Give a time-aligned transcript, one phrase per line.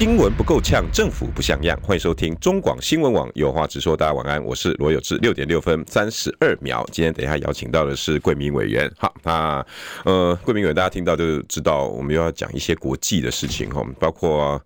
[0.00, 1.76] 英文不够呛，政府不像样。
[1.82, 3.96] 欢迎收听中广新闻网有话直说。
[3.96, 5.16] 大家晚安，我是罗有志。
[5.16, 8.88] 六点六分三十二秒，今天等一下邀请到的是贵民委员。
[8.96, 9.66] 好，那
[10.04, 14.62] 呃，贵民委员大家听到就知道，我们又要讲一些国际的事情哈，包括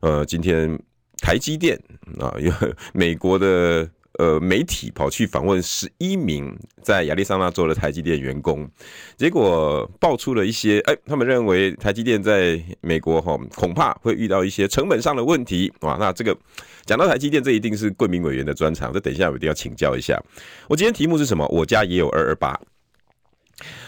[0.00, 0.78] 呃，今天
[1.18, 1.78] 台积电
[2.18, 3.86] 啊，因为美国的。
[4.18, 8.68] 呃，媒体跑去访问十一名在亚利桑那州的台积电员工，
[9.16, 16.36] 结果爆出了一些，哎，他们认为台积电在美国哈恐怕会遇到一些成本上的问题，哇，那这个
[16.84, 20.20] 讲到台积电，这一定是贵民委员的专长，这等一下我一定要请教一下。
[20.68, 21.46] 我今天题目是什么？
[21.46, 22.60] 我家也有二二八。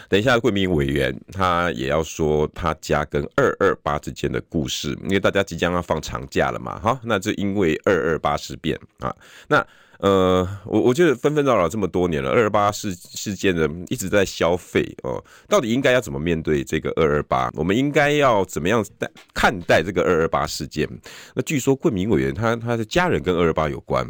[0.07, 9.13] 等一下，贵民委员他也要说他家跟二二八之间的故事，因为大家即将要放长假了嘛，哈，那就因为二二八事变啊，
[9.49, 9.63] 那。
[10.03, 17.49] 呃，我我觉得纷纷扰扰这么多年了，二二八事事件的一直在消费哦，到底应该要怎么面对这个二二八？
[17.53, 20.85] 我们应该要怎么样待看待这个二二八事件？
[21.33, 24.05] 那据说贵民委员他他的家人跟二二八有关，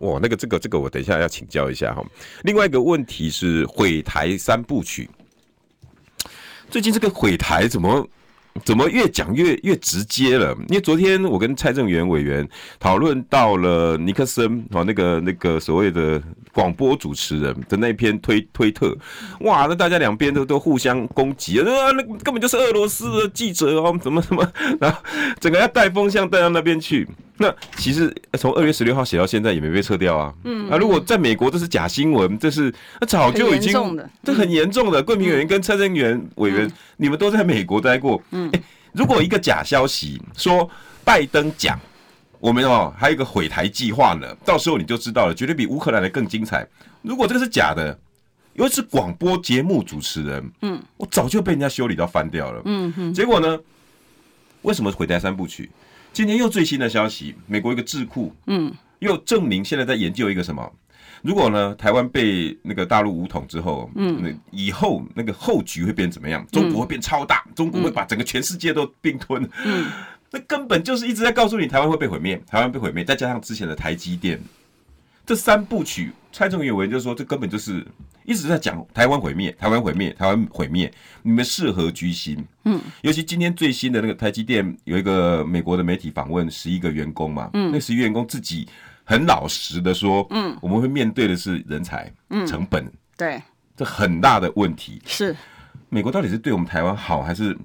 [0.00, 2.04] 哇，那个这个这个我等一下要请教一下哈。
[2.42, 5.08] 另外一个问题是毁台三部曲，
[6.68, 8.06] 最近这个毁台怎么？
[8.64, 10.54] 怎么越讲越越直接了？
[10.68, 12.46] 因为昨天我跟蔡正元委员
[12.78, 16.20] 讨论到了尼克森哦，那个那个所谓的
[16.52, 18.96] 广播主持人的那篇推推特，
[19.40, 24.98] 哇，那大家两边都都互相攻击啊，那根本就是俄罗斯的记者哦，怎么怎么，然后
[25.38, 27.08] 整个要带风向带到那边去。
[27.42, 30.34] 那其实从二月十六号写到现在也没被撤掉啊。
[30.44, 33.72] 嗯，啊，如果在美国这是假新闻，这是那早就已经
[34.22, 35.02] 这很严重的。
[35.02, 38.22] 桂平委员跟蔡正元委员，你们都在美国待过。
[38.32, 40.68] 嗯，哎，如果一个假消息说
[41.02, 41.80] 拜登讲
[42.40, 46.66] 我们哦还有一个毁台计划呢，到时候你就知道了，绝对比乌克兰的更精彩。
[47.00, 47.98] 如果这个是假的，
[48.52, 52.60] 尤其是广播节目主持人，嗯，我早就被人家修理到翻掉了。
[52.66, 53.58] 嗯哼，结果呢？
[54.60, 55.70] 为什么毁台三部曲？
[56.12, 60.70] 今天又最新的消息，美国一个智库，嗯，又证明现在在研究一个什么？
[61.22, 66.46] 如果呢，台湾被那个大陆武统之后，嗯，那以后那个后局会变怎么样？
[66.50, 69.86] 中国会变超大，中国会把整个全世界都并吞，嗯，
[70.30, 74.40] 那根本就是一直在告诉你，台湾会被毁灭，台湾被毁灭，再加上之前的台积电。
[75.30, 77.86] 这三部曲，蔡正元委员就说，这根本就是
[78.24, 80.92] 一直在讲台湾毁灭，台湾毁灭，台湾毁灭，
[81.22, 82.44] 你们是何居心？
[82.64, 88.66] 嗯，尤其今天最新的那个台积电有一个美国的媒体访问十一个员工嘛，嗯，那十一个员工自己
[89.04, 93.40] 很老实的说，嗯，我们会面对的是人才，嗯，成本，对，
[93.76, 95.36] 这很大的问题是，
[95.88, 97.56] 美国到底是对我们台湾好还是？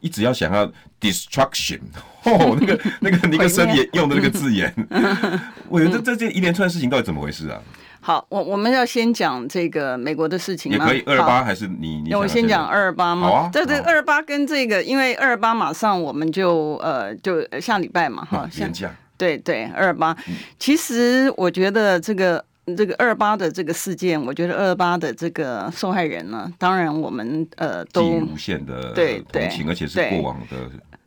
[0.00, 1.80] 一直要想要 destruction，
[2.24, 4.72] 哦，那个那个尼克森也用的那个字眼，
[5.68, 7.60] 我觉得这这一连串事情到底怎么回事啊？
[8.02, 10.86] 好，我我们要先讲这个美国的事情吗？
[10.86, 12.02] 也可以二二八还是你？
[12.10, 13.26] 那我先讲二二八吗？
[13.28, 20.16] 好啊，对对，二二八跟这个，因为二二八马上我们就呃就下礼拜嘛哈，连假，对对二二八，
[20.58, 22.44] 其实我觉得这个。
[22.76, 30.56] 这个二八的这个事件，我觉得二八的这个受害人呢，当然我们呃都无限的对同情，而且是过往的。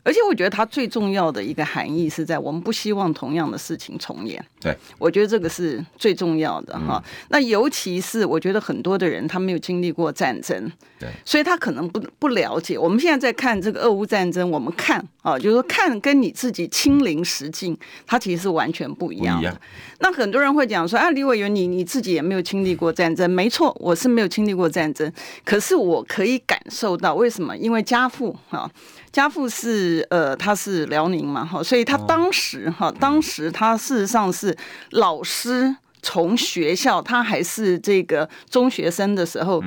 [0.03, 4.43] 而且我觉得它最重要的一个含义是在我们不希望同样的事情重演。
[4.59, 7.01] 对，我觉得这个是最重要的哈。
[7.29, 12.77] 那尤其是我觉得很多的人他没有经历过战争，对，所以他可能不不了解。
[12.77, 19.59] 我们现在在看这个俄乌战争，我们看啊，就是说看跟你自己亲临实境，它其实是完全不一样的。
[19.99, 25.09] 那很多人会讲说啊，李委员你你自己也没有经历过战争，没错，我是没有经历过战争，
[25.45, 27.55] 可是我可以感受到为什么？
[27.57, 28.69] 因为家父哈。
[29.13, 34.57] 家父是呃，他是辽宁嘛，哈，所以他当时哈，当时他事实上是
[34.89, 39.63] 老师从学校，他还是这个中学生的时候，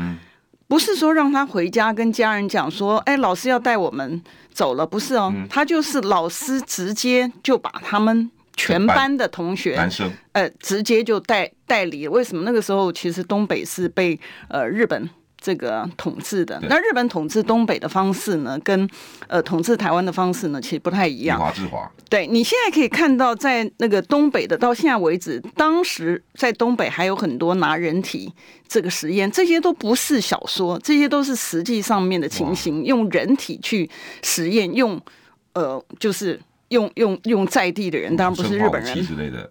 [0.67, 4.21] 不是说让他回家跟家人讲说，哎，老师要带我们
[4.53, 12.09] 走了，不是哦，他就是老师直接就把他们全班的同学，男生，呃，直接就带带离。
[12.09, 14.19] 为什么那个时候其实东北是被
[14.49, 15.09] 呃日本。
[15.47, 18.91] 这个统治的，那日本统治东北的方式呢，跟
[19.29, 21.39] 呃统治台湾的方式呢，其实不太一样。
[21.39, 28.33] 华之华，对，你现在可以看到，在那个东北的，到现在为止，当时在东北还有很多拿人体
[28.67, 33.89] 这个实验，这些都不是小说，这些都是实际上面的情形，用人体去
[34.25, 35.01] 实验，用
[35.53, 36.41] 呃，就是
[36.71, 39.01] 用用用在地的人，当然不是日本人。
[39.07, 39.49] 之类的。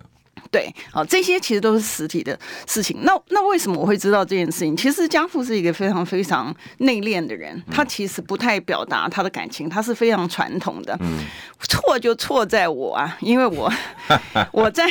[0.51, 2.37] 对，好，这些其实都是实体的
[2.67, 2.99] 事情。
[3.03, 4.75] 那那为什么我会知道这件事情？
[4.77, 10.97] 其实家父是一个非常非常内敛的人，他其实不太表达他的感情，他是非常传统的。
[11.01, 11.19] 嗯，
[11.61, 13.71] 错就错在我啊，因为我
[14.53, 14.85] 我在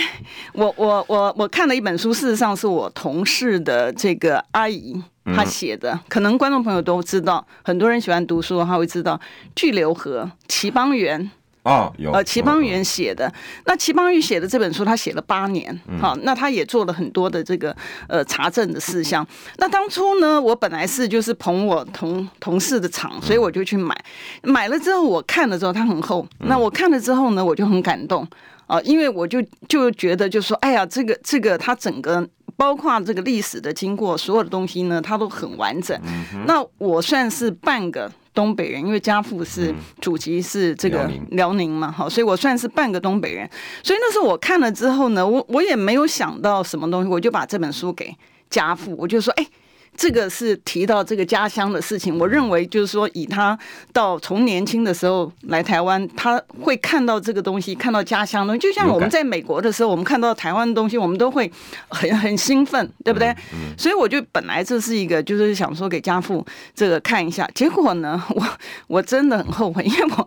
[0.52, 5.02] 我我我我看了一本书，事实上是我同事的这个阿姨
[5.34, 9.18] 她写的，可能观众朋友都知道，很多人喜欢读书，他会知道
[9.54, 11.30] 巨流河齐邦媛。
[11.64, 13.32] 哦，有呃，齐邦媛写的，
[13.64, 17.74] 那齐邦媛写的这本书，他写了八年，好，那他也做了很多的这个
[18.06, 19.26] 呃查证的事项。
[19.56, 23.98] 那当初呢，我本来是就是捧我同同事的场，所以我就去买，
[24.42, 28.28] 买了之后我看了之后，它很厚，那我看了之后呢，我就很感动
[28.66, 32.28] 啊，因为我就就觉得就是说，哎呀，这个这个它整个
[32.58, 35.98] 包括这个历史的经过，所有的东西呢，它都很完整。
[36.46, 38.12] 那我算是半个。
[38.34, 43.48] 东北人，因为家父是祖籍是这个辽宁嘛，好，所以我算是半个东北人。
[43.82, 48.14] 所以那时候我看了之后呢，我我也没有想到什么东西，我就把这本书给
[48.50, 49.46] 家父，我就说，哎。
[49.96, 53.58] 这个是提到这个家乡的事情，我认为就是说，以他
[53.92, 61.50] 到从年轻的时候来台湾，他会看到这个东西，看到家乡的东西，就像我们在美国的时候，我们看到台湾的东西，我们都会
[61.88, 63.34] 很很兴奋，对不对？
[63.78, 66.44] 所以我就本来这是一个，就是想说给家父
[66.74, 68.46] 这个看一下，结果呢， 我
[68.88, 70.26] 我真的很后悔，因为我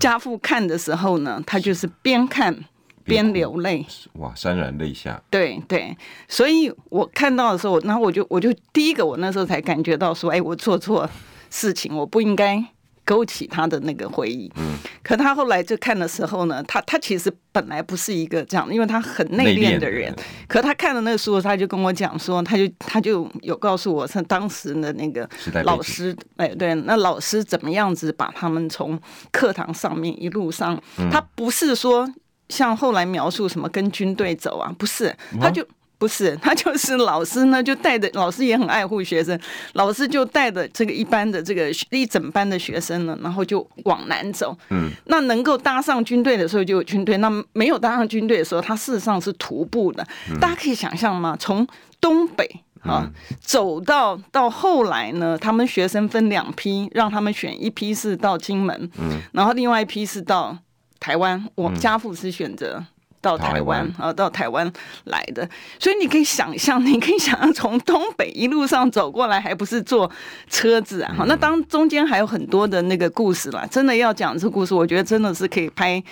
[0.00, 2.54] 家父看的时候呢，他就是边看。
[3.04, 3.84] 边流泪，
[4.14, 5.20] 哇，潸然泪下。
[5.30, 5.96] 对对，
[6.26, 11.08] 所以我看到的时候，然后我就我就第一个，我那时候才感觉到说，哎，我做错
[11.50, 12.64] 事情，我不应该
[13.04, 14.50] 勾起他的那个回忆。
[14.56, 14.74] 嗯。
[15.02, 20.14] 可他后来就看的时候呢，他他其实本来不是一个这样，因为他很内敛的人。
[20.48, 25.28] 可他看了那个书，他就跟我讲说，他就他就有告诉我，是当时的那个
[25.64, 28.98] 老师，哎，对，那老师怎么样子把他们从
[29.30, 30.80] 课堂上面一路上，
[31.10, 32.08] 他不是说。
[32.48, 39.38] 像后来描述什么跟军队走啊，不是，他就不是， 他就是老师呢，就带着老师也很爱护学生，
[39.72, 44.56] 老师就带着这个一班的这个一整班的学生呢，然后就往南走。
[44.68, 50.06] 嗯，那能够搭上军队的时候就有军队，那没有搭上军队的时候，他事实上是徒步的。
[50.40, 51.36] 大家可以想象吗？
[51.40, 51.66] 从
[52.00, 52.46] 东北
[52.82, 53.08] 啊
[53.40, 60.58] 走到到后来呢，他们学生分两批，让他们选一批是到金门，嗯，然后另外一批是到。
[61.04, 62.82] 台湾，我家父是选择
[63.20, 64.72] 到台湾啊，到台湾
[65.04, 65.46] 来的，
[65.78, 70.10] 所以你可以想象，你可以想象从东北一路上走过来，还不是坐
[70.48, 71.14] 车子啊？
[71.14, 76.02] 好，那当中间还有很多的那个故事啦，真的要讲这故事，我觉得真的是可以拍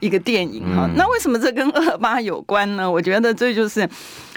[0.00, 0.86] 一个电影哈。
[0.94, 2.90] 那为什么这跟二二八有关呢？
[2.90, 3.88] 我觉得这就是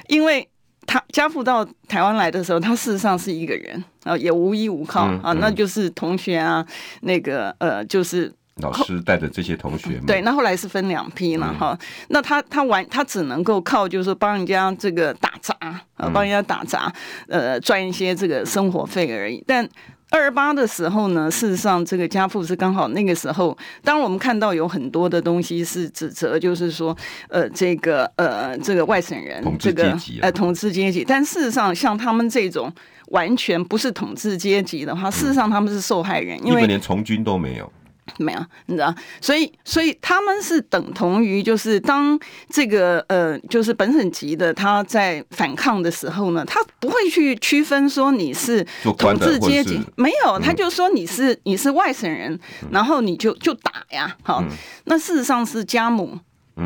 [0.07, 0.47] 因为
[0.85, 6.65] 他家父到台湾来的时候，他事实上是一个人啊，也无依无靠啊，那就是同学啊，
[7.01, 8.33] 那个呃，就是。
[8.59, 11.77] 老师带着这些同学，对，那后来是分两批了哈。
[12.09, 15.55] 那他他完，他只能够靠就是帮人家这个打杂
[15.95, 16.91] 啊，帮人家打杂，
[17.27, 19.43] 呃，赚一些这个生活费而已。
[19.45, 19.67] 但
[20.09, 26.95] 二二八的时候呢，事实上这个家父是刚好那个时候，当我们看到有很多的东西是指责，就是说
[27.29, 32.71] 呃这个呃这个外省人这个呃统治阶级，但事实上像他们这种
[33.09, 37.71] 完全不是统治阶级的话，事实上他们是受害人，因为连从军都没有。
[38.17, 42.19] 没有，你知道，所以所以他们是等同于，就是当
[42.49, 52.39] 这个呃，就是本省籍的他在反抗的时候呢，他不会去区分说你是统治阶级，没有，他就说你是你是外省人，
[52.71, 54.43] 然后你就就打呀，好，
[54.85, 56.17] 那事实上是家母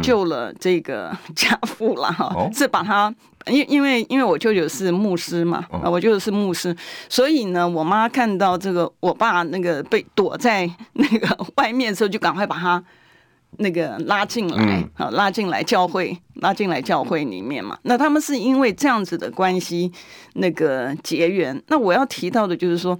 [0.02, 3.14] 救了这个家父了哈，是把他。
[3.48, 6.76] 因因为因为我舅舅是牧师嘛，啊，我舅舅是牧师，
[7.10, 12.84] 所以呢，我妈看到这个我爸那个被躲在 那个外面的时候，就赶快把他
[13.58, 17.78] 那个拉进来，啊，拉进来教会，拉进来教会里面嘛。
[17.84, 19.92] 那他们是因为这样子的关系，
[20.34, 21.62] 那个结缘。
[21.68, 22.98] 那我要提到的就是说，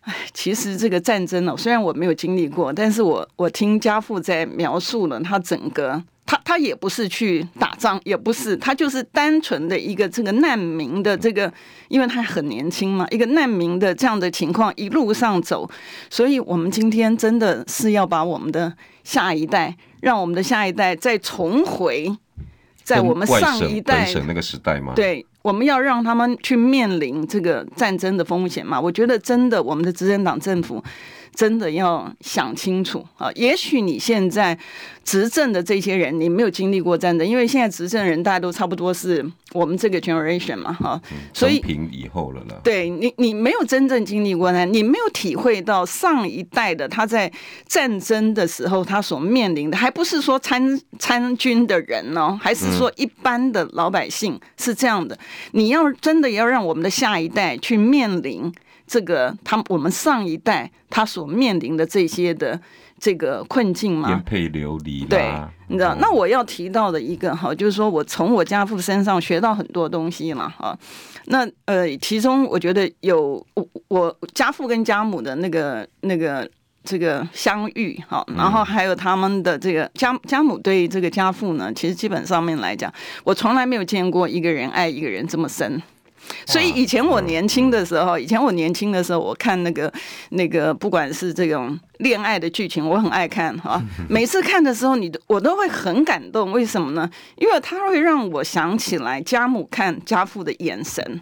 [0.00, 6.02] 哎，其实这个战争呢，虽然我没有经历过，但是我我听家父在描述了他整个。
[6.26, 11.52] 他他也不是去打仗，也不是，他就是单纯的一个这个难民的这个，
[11.88, 15.68] 因为他很年轻嘛，一个难民的这样的情况一路上走，
[16.08, 22.10] 所以我们今天真的是要把我们的下一代，让我们的下一代再重回
[22.82, 24.92] 在我们上一代那个时代吗？
[24.94, 28.80] 对，我们要让他们去面临这个战争的风险嘛。
[28.80, 30.82] 我觉得真的，我们的执政党政府
[31.34, 33.28] 真的要想清楚啊！
[33.34, 34.56] 也许你现在
[35.02, 41.00] 执政的这些人，你没有经历过战争，因为现在执政人大家都差不多是我们这个 generation 嘛，哈，
[41.32, 47.30] 所以平以后了呢，对你，你没有真正经历过呢，你没有体会到上一代的他在
[47.66, 55.18] 战争的时候他所面临的，还不是说参参军的人呢，还是说一般的老百姓是这样的。
[55.50, 58.52] 你要真的要让我们的下一代去面临。
[58.86, 62.60] 这个他我们上一代他所面临的这些的
[62.98, 65.04] 这个困境嘛，颠沛流离。
[65.04, 65.32] 对，
[65.68, 70.78] 你知道，那我要提到的一个哈，就是说我从我家父身上学到很多东西嘛哈。
[71.26, 76.48] 那呃，其中我觉得有我我家父跟家母的那个那个
[76.84, 82.92] 这个相遇哈，然后还有他们的这个家家母对这个家父呢，其实基本上面来讲，
[83.24, 85.82] 我从来没有见过一个人爱一个人这么深。
[86.46, 89.92] 所以以前我年轻的时候，以前我年轻的时候，我看那个
[90.30, 93.82] 那个不管是这种恋爱的剧情，我很爱看哈。
[94.08, 96.52] 每次看的时候，你我都会很感动。
[96.52, 97.08] 为什么呢？
[97.36, 101.20] 因为它会让我想起来家母看家父的眼神。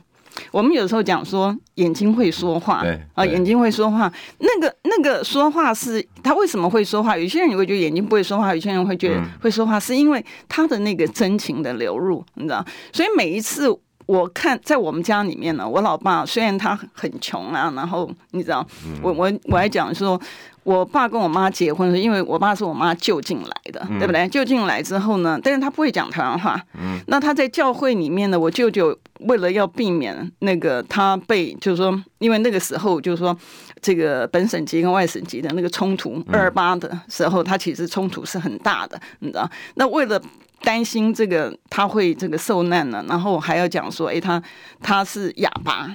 [0.51, 2.83] 我们有时候讲说眼睛会说话，
[3.15, 4.11] 啊，眼睛会说话。
[4.39, 7.17] 那个那个说话是他为什么会说话？
[7.17, 12.65] 有些人你会觉得眼睛不会说话，有些人会觉得会说话，是因为他的那个真情的流入，你知道？
[12.93, 13.79] 所以每一次。
[14.07, 18.67] 我看在我们家里面呢，我老爸虽然他很穷啊，然后你知道，
[19.03, 20.21] 我我我还讲说，
[20.65, 24.29] 我爸跟我妈结婚是因为我爸是我妈就近来的，对不对？
[24.29, 26.61] 就近来之后呢，但是他不会讲台湾话。
[27.07, 33.37] 那他在教会里面呢，我舅舅为了要避免那个他被，就是说，因为那个时候就是说，
[33.81, 39.49] 这个本省级跟外省级的那个冲突，二二八的时候，他其实冲突是很大的，你知道？
[39.75, 40.21] 那为了
[40.63, 44.43] 担心这个他会这个受难呢，然后还要讲说，哎，他
[44.81, 45.95] 他是哑巴，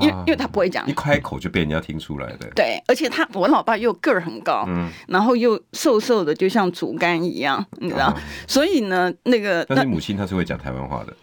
[0.00, 2.48] 因为因为他不会讲，一开口就被人家听出来的。
[2.54, 8.16] 对，而且他我老爸又个儿很高，嗯，然后又瘦瘦的，就像竹竿一样，你知道，
[8.46, 11.14] 所以呢，那个但是母亲她是会讲台湾话的。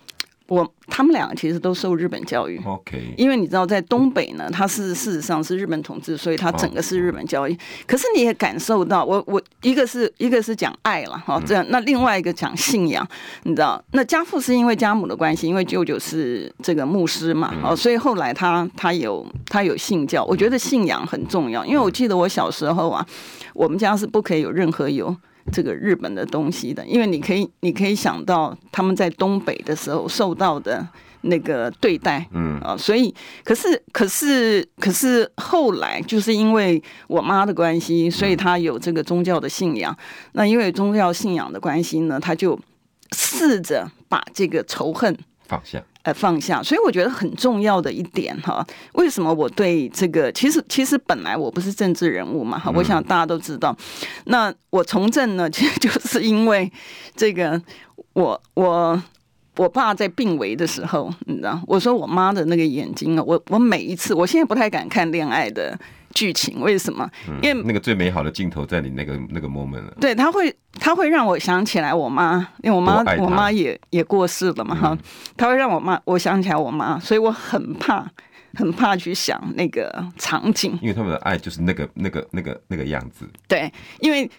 [0.51, 7.57] 我他们两个其实都受日本教育，OK，因为你知道在东北呢，它是事实上是日本统治，所以它整个是日本教育。
[7.87, 13.07] 可是你也感受到，我我一个是一个是讲爱了哈，这样那另外一个讲信仰，
[13.43, 23.07] 你知道，那家父是因为家母的关系，因为舅舅是这个牧师嘛，哦，所以后来他他有他有信教，我觉得信仰很重要，因为我记得我小时候啊，
[23.53, 25.15] 我们家是不可以有任何有。
[25.51, 30.87] 这个日本的东西的，因为你可以，你可以想到他们在东北的时候受到的
[31.21, 39.95] 那个对待，嗯啊，所以可是可是可是后来就是因为我妈的关系，所以他有这个宗教的信仰。
[40.33, 42.59] 那因为宗教信仰的关系呢，他就
[43.15, 45.15] 试着把这个仇恨
[45.51, 45.83] 放下。
[46.03, 53.75] 呃，放下，所以我觉得很重要的一点哈，为什么我对这个，其实其实本来我不是政治人物嘛哈，我想大家都知道，
[54.25, 56.71] 那我从政呢， 其实就是因为
[57.15, 57.61] 这个，
[58.13, 59.03] 我我
[59.57, 65.77] 我爸在病危的时候，你知道，我说我妈的那个眼睛啊，我我每一次，我现在不太敢看恋爱的。
[66.11, 67.09] 剧情为什么？
[67.41, 69.93] 因为那个最美好的镜头在你那个那个 moment 了。
[69.99, 74.97] 对，他会，他会让我想起来我妈，因为我妈，我妈也也过世了嘛，哈，
[75.35, 78.05] 他会让我妈，我想起来我妈，所以我很怕。
[78.53, 83.25] 很怕去想那个场景，因为他们的爱就是那个、那个、那个、那个样子。
[83.47, 84.29] 对，因为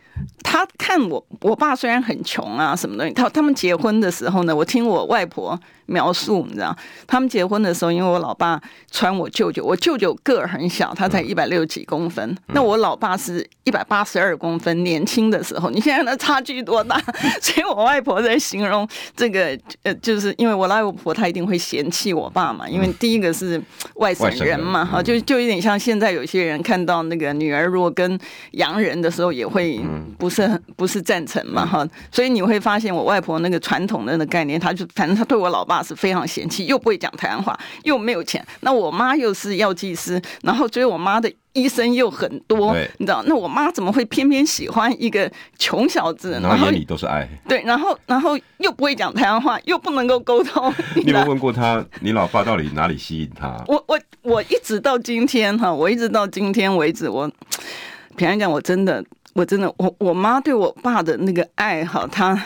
[0.43, 6.77] 他看我，我爸虽然很穷啊，什么东西，他他们结婚的时候呢，我听我外婆描述，你知道，
[7.07, 17.01] 他们结婚的时候，因为我老爸穿我舅舅，我舅舅个儿很小，他才一百六十几公分，嗯、那我老爸是一百八十二公分，年轻的时候，你现在那差距多大？
[17.41, 23.61] 所以我外婆在形容这个，呃，就是因为我外婆她一定会嫌弃我爸嘛，因为第一个是。
[23.97, 28.19] 外省人嘛，哈，就就有点像现在有些人看到那个女儿如果跟
[28.53, 29.81] 洋人的时候，也会
[30.19, 38.45] 不是很不是赞成嘛，哈，所以你会发现我外婆那个传统的那个概念，她就反正她对我老爸是非常嫌弃，又不会讲台湾话，又没有钱。
[38.61, 41.33] 那我妈又是药剂师，然后所以我妈的。
[41.55, 43.23] 医生又很多，你知道？
[43.27, 46.41] 那我妈怎么会偏偏喜欢一个穷小子？
[46.43, 47.29] 然后眼里都是爱。
[47.47, 50.73] 对，然后然后又不会讲台湾话，又不能够沟通。
[50.97, 53.63] 你有没有问过他，你老爸到底哪里吸引他？
[53.67, 57.31] 我我我一直到今天哈，我一直到今天为止，我
[58.17, 59.05] 平安讲，我真的，
[59.35, 62.41] 我真的，我我妈对我爸的那个爱哈，她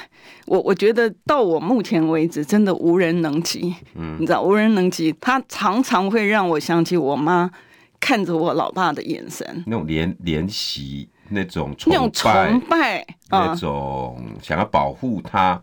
[0.46, 3.74] 我我觉得到我目前为止，真的无人能及。
[3.94, 5.14] 嗯，你知道，无人能及。
[5.20, 7.50] 她常常会让我想起我妈。
[7.98, 15.60] 看着我老爸的眼神，那种怜怜惜，那种那种崇拜，那种想要保护他，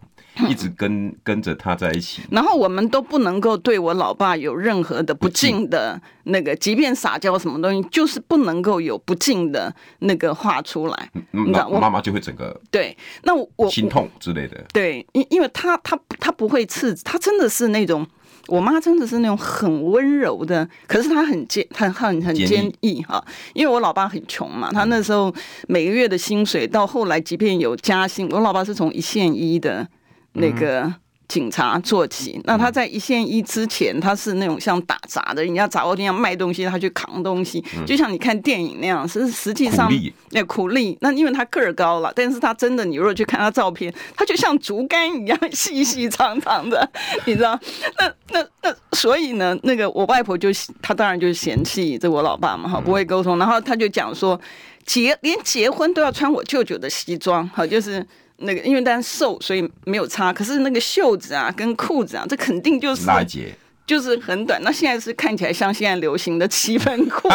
[0.50, 2.22] 一直跟跟着他在一起。
[2.32, 11.10] 然后我们都不能够对我老爸有任何的不敬的那个，即便撒娇什么东西，就是不能够有不敬的那个话出来。
[11.32, 14.64] 那我，妈妈就会整个对，那我心痛之类的。
[14.74, 18.06] 对，因因为他他他不会刺，他真的是那种。
[18.48, 23.24] 我妈真的是那种很温柔的，可是她很坚，很很很坚毅哈。
[23.54, 25.34] 因为我老爸很穷嘛，他那时候
[25.70, 29.88] 每个月的薪水到后来，即便有加薪，我老爸是从一线一的
[30.34, 30.94] 那个。
[31.30, 39.08] 警察做起，那他在一线一之前，他是那种像打杂的，人家杂货店要卖东西，他去扛东西，就像你看电影那样。
[39.08, 39.92] 是实际上，
[40.32, 40.96] 那苦力。
[41.02, 46.88] 那因为他个儿高了，但是他真的，你如果去看他照片，他就像竹竿一样细细长长的，
[47.26, 47.60] 你知道？
[47.98, 50.50] 那那那，所以呢，那个我外婆就，
[50.84, 54.40] 他当然就嫌弃这我老爸嘛，哈，不会沟通，然后他就讲说，
[54.86, 58.06] 结连结婚都要穿我舅舅的西装，哈，就是。
[58.44, 60.32] 那个，因为单瘦，所以没有差。
[60.32, 63.54] 可是那个袖子啊，跟裤子啊，这肯定就是拉结，
[63.86, 64.62] 就是很短。
[64.64, 67.28] 那现在是看起来像现在流行的七分裤，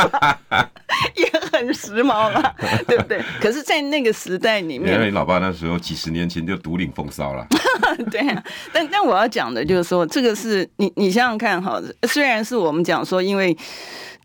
[1.17, 2.55] 也很时髦了，
[2.87, 3.23] 对不对？
[3.41, 7.47] 可是，在那个时代里面，因为你老爸那时候几十年前就独领风骚了。
[8.11, 13.57] 对啊，但但我要讲的就是说，这个是你你想想看哈，虽然是我们讲说，因为。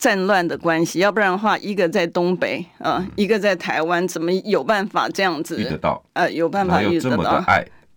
[0.04, 6.04] 战乱的关系，要不然的话，一个在东北啊、呃，一个在台湾，怎么有办法这样子遇得到？
[6.12, 7.42] 呃，有办法遇得到。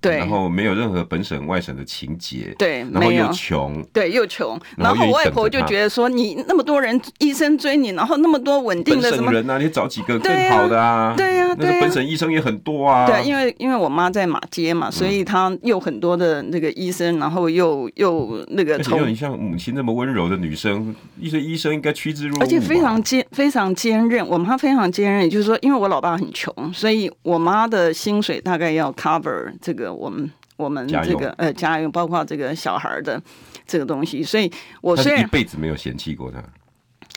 [0.07, 11.15] 对，然后没有任何本省外省的情节，对，然后又穷，对，又穷，然后我外婆就觉得说，你那么多人医生追你，然后那么多稳定的什么人啊，你找几个更好的啊？
[11.17, 13.07] 对呀，对呀，本省医生也很多啊。
[13.07, 18.77] 对，因为因为我妈在马街嘛，所以她又很多的那个医生，然后又又那个。
[18.91, 22.41] 没有你像母亲那么温柔的女生，一些医生应该趋之若鹜。
[22.43, 24.27] 而且非常坚，非常坚韧。
[24.27, 30.31] 我妈非常坚韧，就是说，因为我老爸很穷，所以我妈的薪水大概要 cover 这个我们。
[30.59, 33.23] 我们这个呃家用，包括这个小孩的
[33.67, 34.51] 这个东西，所以
[34.81, 36.43] 我虽然一辈子没有嫌弃过他，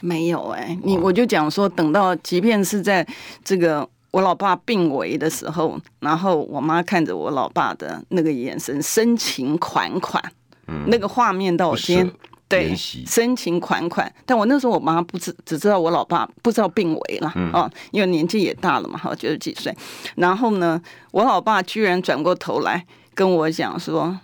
[0.02, 3.08] 没有哎、欸，你我就讲说，等到即便是在
[3.42, 10.22] 这个我老爸病危的时候，然后我妈看着我老爸的那个眼神，深情款款，
[10.68, 12.12] 嗯，那个画面到我今天
[12.50, 19.74] 对深情款款，但我那时候我妈不知只知道我老爸不知道病危了啊、因为年纪也大了嘛，哈，九十几岁，
[20.16, 22.86] 然后呢，我老爸居然转过头来。
[23.16, 24.18] 跟我讲说，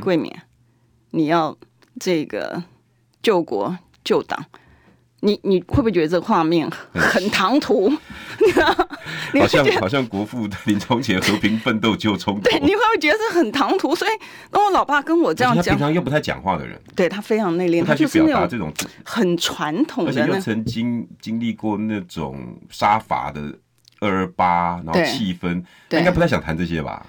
[0.00, 0.32] 桂敏，
[1.10, 1.54] 你要
[2.00, 2.62] 这个
[3.22, 4.42] 救国救党，
[5.20, 7.92] 你你会不会觉得这画面很唐突？
[9.40, 13.94] 好像好像国父临终前和平奋斗救中国，对，你会不会觉得是很唐突？
[13.94, 14.10] 所以，
[14.50, 18.72] 那我老爸跟我这样讲，他平常又不太讲话的人，对他非常内敛，他去表达这种
[19.04, 23.40] 很传统的，而且又曾经经历过那种杀伐的
[24.00, 27.04] 二二八，然后气氛，应该不太想谈这些吧？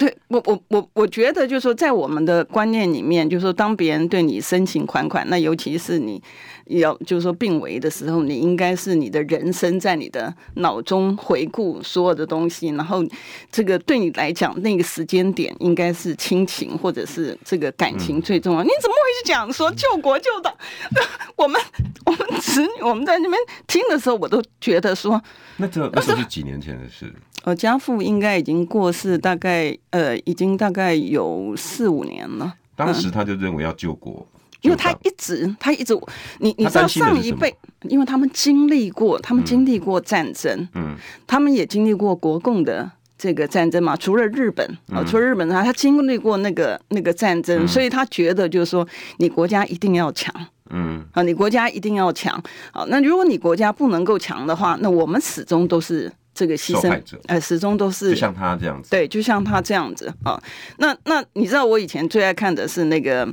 [0.00, 6.22] 对我我我我觉得就是说，在我们的观念里面，就是说，当别人对你深情款款，那尤其是你
[6.68, 13.04] 要就是说病危的时候，你应该是你的人生在你的脑中回顾所有的东西，然后
[13.52, 18.62] 这个对你来讲，那个时间点应该是亲情或者是这个感情最重要。
[18.62, 20.50] 你怎么会去讲说救国救党？
[21.36, 21.60] 我们
[22.06, 25.22] 我们子女我们在那边听的时候，我都觉得说，
[25.58, 27.12] 那这那时候是几年前的事。
[27.44, 32.54] 呃，家父应该已经过世，大概呃，已经大概有四五年了。
[32.76, 35.98] 当时他就认为要救国，嗯、因为他一直他一直，
[36.38, 40.94] 你你知道上一辈，因为他们经历过，他们经历过战争，嗯，
[41.26, 43.96] 他们也经历过国共的这个战争嘛。
[43.96, 48.86] 除了日本啊、嗯，除了日本他他经历过那个那个战争、嗯，所以他觉得就是说，
[49.18, 50.34] 你国家一定要强，
[50.68, 52.34] 嗯啊，你国家一定要强
[52.72, 52.84] 啊。
[52.88, 56.12] 那如果你国家不能够强的话，那我们始终都是。
[56.32, 60.42] 这个牺牲，呃，始终都是就像他这样子，对，就像他这样子啊、哦。
[60.78, 63.28] 那那你知道我以前最爱看的是那个，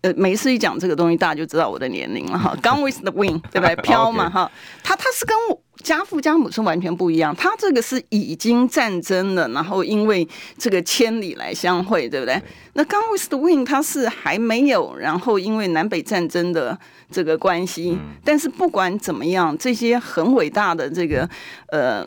[0.00, 2.56] 呃，每一次一讲这个东西，大家就知道我的年龄了哈。
[2.62, 3.76] Gone with the Wind，对不对？
[3.82, 4.50] 飘嘛哈。
[4.82, 7.34] 他他是跟我家父家母是完全不一样。
[7.34, 12.40] 他这个是已经战争了，然后因为这个千里来相会，对不对？
[12.74, 16.78] 那 Gone with the Wind，他是还没有，然后因为南北战争的
[17.10, 17.98] 这个关系。
[18.24, 21.28] 但是不管怎么样，这些很伟大的这个
[21.68, 22.06] 呃。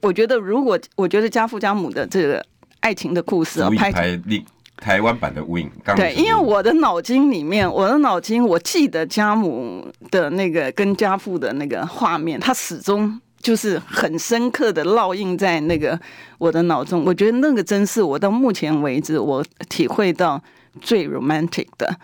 [0.00, 2.44] 我觉得，如果我觉得家父家母的这个
[2.80, 3.92] 爱情的故事啊，拍
[4.76, 16.00] 台湾版的 Win，对，因为我的脑筋里面，我的脑筋我记得家母的那个跟家父的那个画面，他始终就是很深刻的烙印在那个
[16.38, 17.04] 我的脑中。
[17.04, 20.42] 我觉得那个真是我到目前为止我体会到
[20.80, 21.94] 最 romantic 的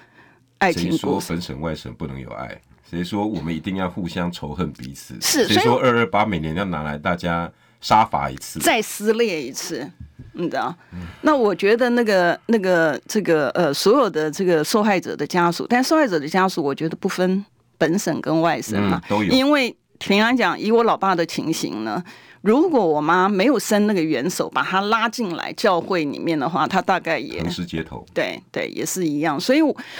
[0.59, 0.99] 爱情故事。
[0.99, 2.61] 谁说本省外省不能有爱？
[2.91, 5.17] 谁说我们一定要互相仇恨彼此？
[5.23, 7.51] 是，谁说二二八每年要拿来大家？
[7.81, 9.91] 杀伐一次，再撕裂一次，
[10.33, 10.75] 你知道？
[10.93, 17.45] 嗯、那我觉得那个那个这个呃，所有的这个受害者的家属，但受害者的家属，我觉得不分
[17.79, 19.33] 本省跟外省嘛、嗯，都有。
[19.33, 22.03] 因为平安讲，以我老爸的情形呢。
[22.43, 28.07] 如果我妈没有伸那个援手，把他拉进来教会里面的话，他大概也横尸街头。
[28.15, 29.41] 对对，也是一样。
[29.41, 29.59] 所以，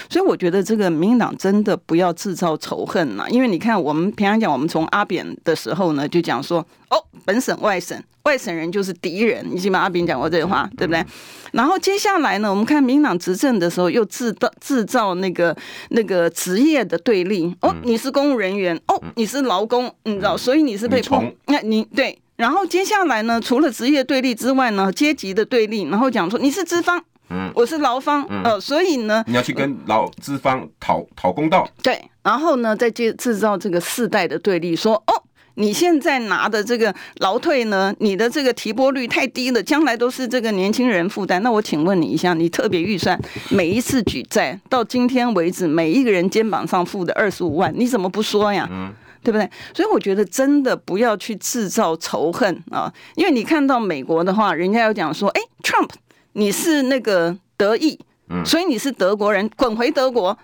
[0.09, 9.45] 所以我觉得这个民进党真的不要制造仇恨呐，因为你看，我们平安讲，我们从阿扁的时候呢，就讲说，哦，本省外省，外省人就是敌人。
[9.49, 11.03] 你记得阿扁讲过这句话，对不对？
[11.51, 15.55] 然后接下来呢，我们看民进党执政的时候，又制造制造那个
[15.89, 17.55] 那个职业的对立。
[17.61, 21.33] 哦，你是公务人员，哦，你是劳工，你知道，所以你是被碰。
[21.45, 22.17] 那你对。
[22.35, 35.23] 然后接下来呢，除了职业对立之外呢，阶级的对立，然后讲说你是资方，嗯，我是劳方，嗯、呃，所以呢，你要去跟劳资方讨讨公道，对，然后呢，再接制造这个世代的对立，说哦，
[35.57, 41.41] 你现在拿的这个劳退呢，你的这个提拨率太低了，将来都是这个年轻人负担。
[41.43, 48.67] 那我请问你一下，你特别预算每一次举债到今天为止，每一个人肩膀上负的二十五万，你怎么不说呀？
[48.71, 48.93] 嗯。
[49.23, 49.49] 对不对？
[49.73, 52.89] 所以我觉得真的不要去制造仇恨啊！
[53.15, 55.89] 因为你看到美国的话，人家有讲说：“哎，Trump，
[56.33, 57.99] 你是那个德裔，
[58.45, 60.37] 所以你是德国人，滚回德国。”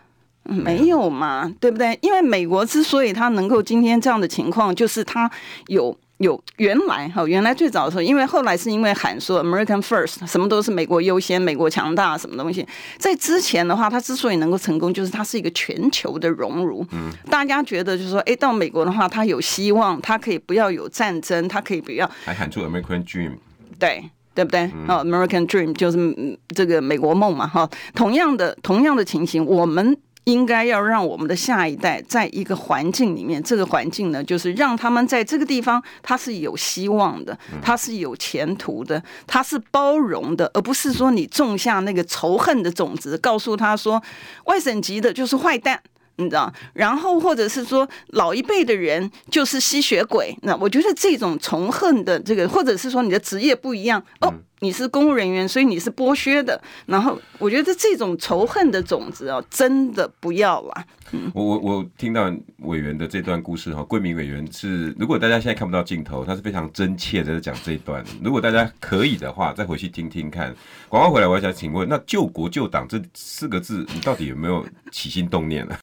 [0.44, 1.98] 没有嘛，对不对？
[2.02, 5.30] 因为美国之所以他能够今天这样的情况，就是他
[5.68, 5.98] 有。
[6.18, 12.66] 有原来哈，原来最早的时候，因为后来是因为喊说 American First，什么都是美国优先，美国强大，什么东西。
[12.98, 16.86] 在之前的话，它之所以能够成功，就是它是一个全球的荣辱。
[16.94, 23.32] 嗯，大家觉得就是说，哎，到美国的话，它有希望，它可以不要有战争，它可以不要还喊出 American Dream，
[23.78, 24.62] 对对不对？
[24.88, 27.70] 哦、嗯 oh,，American Dream 就是这个美国梦嘛，哈。
[27.96, 29.98] 同样的，同样的情形，我们。
[30.26, 44.02] 应该要让我们的下一代在一个环境里面，这个环境呢，就是让他们在这个地方，他是有希望的，他是有前途的，他是包容的，而不是说你种下那个仇恨的种子，告诉他说
[44.46, 45.82] 外省籍的就是坏蛋，
[46.24, 46.52] 你知道？
[46.74, 54.34] 然后或者是说老一辈的人就是吸血鬼，那我觉得这种仇恨的这个，或者是说你的职业不一样哦。
[54.60, 56.60] 你是公务人员，所以你是剥削的。
[56.86, 60.86] 然后我觉得这种仇恨的种子哦，真的不要了。
[61.12, 68.02] 嗯，我我我听到委员的这段故事哈，桂明委员是，如果大家现在看不到镜头，他是非常真切的在讲这一段。
[68.24, 70.56] 如果大家可以的话，再回去听听看。
[70.88, 75.76] 广告回来，我想请问，那救国救党这四个字，你到底有没有起心动念呢？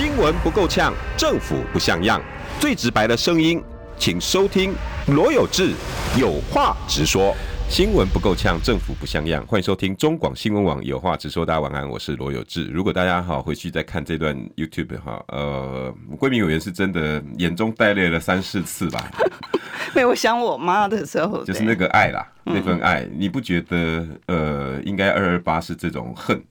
[0.00, 2.22] 新闻不够呛，政府不像样，
[2.58, 3.62] 最直白的声音，
[3.98, 4.72] 请收听
[5.08, 5.74] 罗有志
[6.18, 7.36] 有话直说。
[7.68, 9.46] 新闻不够呛，政府不像样。
[9.46, 11.44] 欢迎收听中广新闻网，有话直说。
[11.44, 12.64] 大家晚安，我是罗有志。
[12.68, 19.06] 如果大家好回去再看这段 YouTube 哈，呃，闺蜜委员是真的眼中带泪了三四次吧？
[19.94, 26.42] 没有，我想我妈的时候， 就是那个爱啦，那份爱，你不觉得呃，应该二二八是这种恨？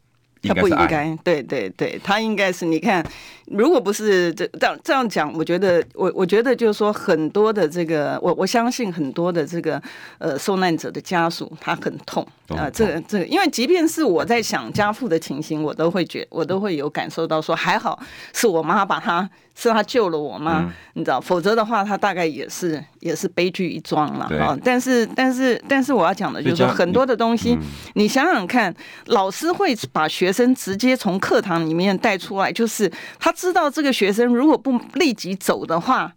[0.42, 3.06] 他不应该，对对对，他应该是你看，
[3.48, 9.82] 如果不是这这样这样讲，我觉得我我觉得就是说很多的这个，我我相信很多的这个
[10.18, 18.02] 呃受难者的家属他很痛啊、呃，这个这个，因为即便是我在想家父的情形，我都会觉我都会有感受到说还好
[18.34, 19.30] 是我妈把他。
[19.62, 20.66] 是他救了我吗？
[20.66, 24.58] 嗯、你知道，否则的话，他大概也是也是悲剧一桩了啊！
[24.64, 27.58] 但是，但是，但是，我要讲的就是说，很多的东西，
[27.96, 28.74] 你想想看，
[29.08, 36.14] 老师会把学生直接从课堂里面带出来，就是他知道这个学生如果不立即走的话，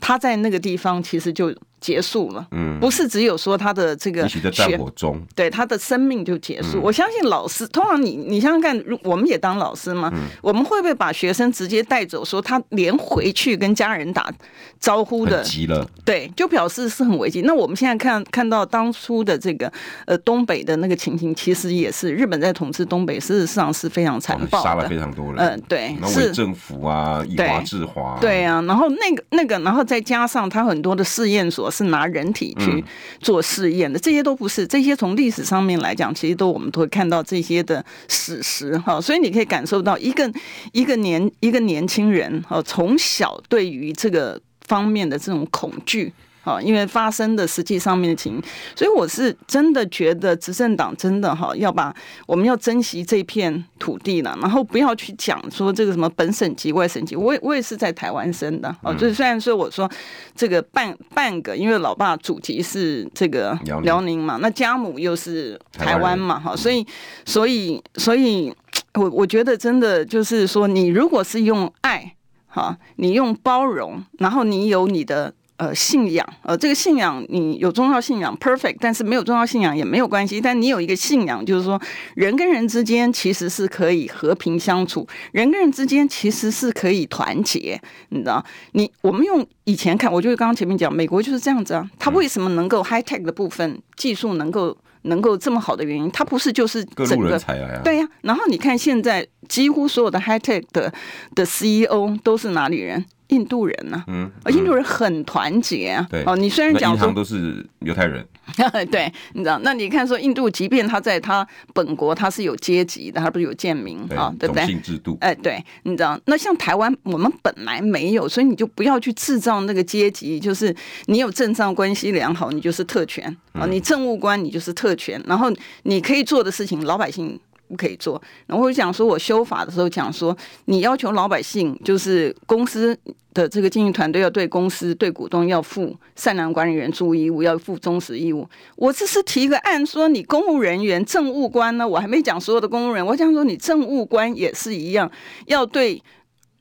[0.00, 1.54] 他在那个地方其实就。
[1.82, 6.80] 结束了，嗯，不是只有说他的这个战火中，对他的生命就结束。
[6.80, 14.32] 我相信老师，通常你你想想看，我们也当老师嘛，我们会不会把学生直接带走，说他连回去跟家人打
[14.78, 15.42] 招呼的？
[15.42, 17.42] 急了，对，就表示是很危机。
[17.42, 19.70] 那我们现在看看到当初的这个
[20.06, 25.36] 呃东北的那个情形，其实也是日本在统治东北，事实上是非常残暴，杀了非常多人。
[25.38, 26.30] 嗯，对，是。
[26.30, 31.71] 政府啊，以华制华，对啊，然后那个那个，然后再加上他很多的试验所。
[31.72, 32.84] 是拿人体去
[33.20, 40.30] 做试验的，这些都不是，这些从历史上面来讲，其实都我们都会看到这些的史实哈，所以你可以感受到一个
[40.72, 46.12] 一个年一个年轻人哈，从小对于这个方面的这种恐惧。
[46.44, 48.42] 好，因为发生的实际上面的情形，
[48.74, 51.94] 所以我是真的觉得执政党真的哈要把
[52.26, 59.88] 我们要珍惜这片土地了，然后不要去讲说这个什么本省级外省级，我也我也是在台湾生的哦，就是虽然说我说
[60.34, 66.84] 这个半半个，因为老爸祖籍是这个辽宁嘛，那家母又是台湾嘛哈，所以
[67.24, 68.52] 所以所以
[68.94, 72.16] 我我觉得真的就是说，你如果是用爱
[72.48, 75.32] 哈，你用包容，然后你有你的。
[75.58, 80.40] 呃，信仰，呃，这个信仰你有宗教信仰，perfect，但是没有宗教信仰也没有关系。
[80.40, 81.80] 但你有一个信仰，就是说
[82.16, 88.44] 人跟人之间其实是可以和平相处，人跟人之间其实是可以团结，你知道？
[88.72, 91.88] 你我们用以前看，我就是刚刚前面讲，美国就是这样子啊。
[91.96, 97.80] 他为什么能够 high tech 的部分技术能够能够这么好的原因，他不是就是整个各路人才啊？
[97.84, 98.10] 对呀、啊。
[98.22, 100.92] 然后你看现在几乎所有的 high tech 的
[101.36, 103.04] 的 CEO 都是哪里人？
[103.32, 104.04] 印度人呢、啊？
[104.08, 106.06] 嗯，印度人很团结啊。
[106.10, 108.24] 对，哦，你虽然讲说都是犹太人，
[108.90, 109.58] 对，你知道？
[109.62, 114.62] 那你看说印度，即便他在他本国，他是有阶级的，他不是有贱民啊，对不对？
[114.62, 115.16] 种姓制度。
[115.20, 116.20] 哎，对，你知道？
[116.26, 120.74] 那像台湾，我们本来没有，所以你就不要去制造那个阶级，就是
[121.06, 125.22] 你有政商关系良好，你就是特权啊；你政务官，你就是特权。
[125.26, 125.50] 然后
[125.84, 127.40] 你可以做的事情，老百姓。
[127.72, 128.20] 不可以做。
[128.46, 132.96] 然后我就讲说，我修法的时候讲说，你要求老百姓，就是公司
[133.32, 138.46] 的这个经营团队要对公司、对股东要负善良管理员注意义务，要负忠实义务。
[138.76, 145.10] 我只是提个案，说你公务人员、政务官呢，我还没讲所有的公务人，我讲说你政务官也是一样，
[145.46, 146.02] 要对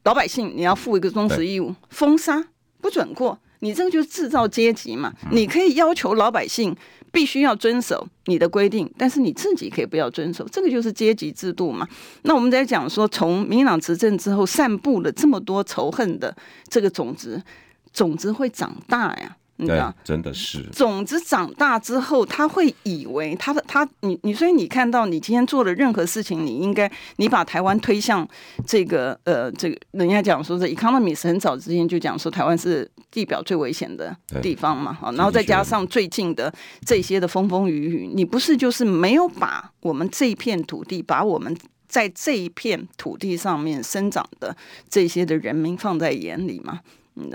[0.05, 2.41] 老百姓你要负一个忠实义务，封杀
[2.79, 5.13] 不准过，你这个就是制造阶级嘛。
[5.31, 6.73] 你可以要求老百姓。
[7.11, 11.87] 必须要遵守你的规定，但是你自己可以不要遵守，这个就是阶级制度嘛。
[12.23, 16.35] 那我们在讲说，从民进党执政之后，散布了这么多仇恨的
[16.69, 17.43] 这个种子，
[17.91, 19.37] 种子会长大呀。
[19.67, 28.27] 对，真的是种子长大之后，他会以为他的他你你，所以你看到你今天做的任何事情，你应该你把台湾推向
[28.65, 36.53] 这个呃，这个人家讲说，这 Economist 很早之前就讲说，台湾是地表最危险的地方嘛，好，然后再加上最近的
[36.85, 41.55] 这些的风风雨雨，你不是就是没有把我们这一片土地，把我们
[41.87, 44.55] 在这一片土地上面生长的
[44.89, 46.79] 这些的人民放在眼里吗？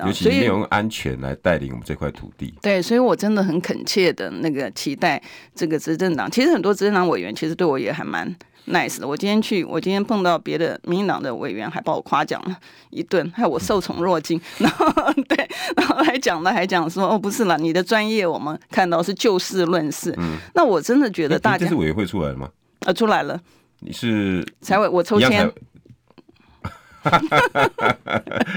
[0.07, 2.55] 尤其没有用安全来带领我们这块土地。
[2.63, 5.23] 对，所以我真的很恳切的那个期待
[5.55, 6.31] 这个执政党。
[6.31, 8.35] 其实很多执政党委员其实对我也还蛮
[8.69, 9.07] nice 的。
[9.07, 12.57] 我今天去，我今天碰到别的民进党的委员，还把我夸奖了
[12.91, 14.41] 一顿，害我受宠若惊。
[14.59, 14.87] 然后
[15.29, 20.15] 对，然后还讲了，还讲说哦，不是啦，你的专业我们看到是就事论事。
[20.19, 22.49] 嗯，那我真的觉得大家这次委员会出来了吗？
[22.87, 23.41] 啊，出来了。
[23.81, 25.53] 你是财委，我抽签。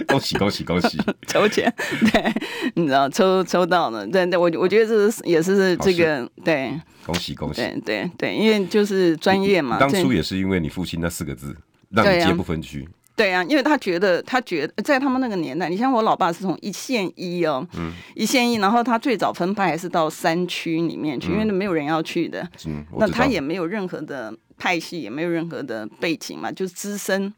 [0.07, 0.97] 恭喜恭喜恭喜！
[1.27, 1.71] 抽签，
[2.11, 2.33] 对，
[2.75, 6.73] 你知道抽抽到了，对对，我我觉得这是也是这个对，
[7.05, 9.77] 恭喜恭喜，对对对，因为就是专业嘛。
[9.79, 11.55] 当初也是因为你父亲那四个字，
[11.89, 12.87] 让你接不分区。
[13.15, 27.33] 对啊，因为他觉得他觉得在他们那个年代，你像我老爸是从一线一哦，嗯，一线一，然后他最早分派还是到山区里面去，因为没有人要去的，嗯，那他也没有任何的派系，也没有任何的背景嘛，就是资深。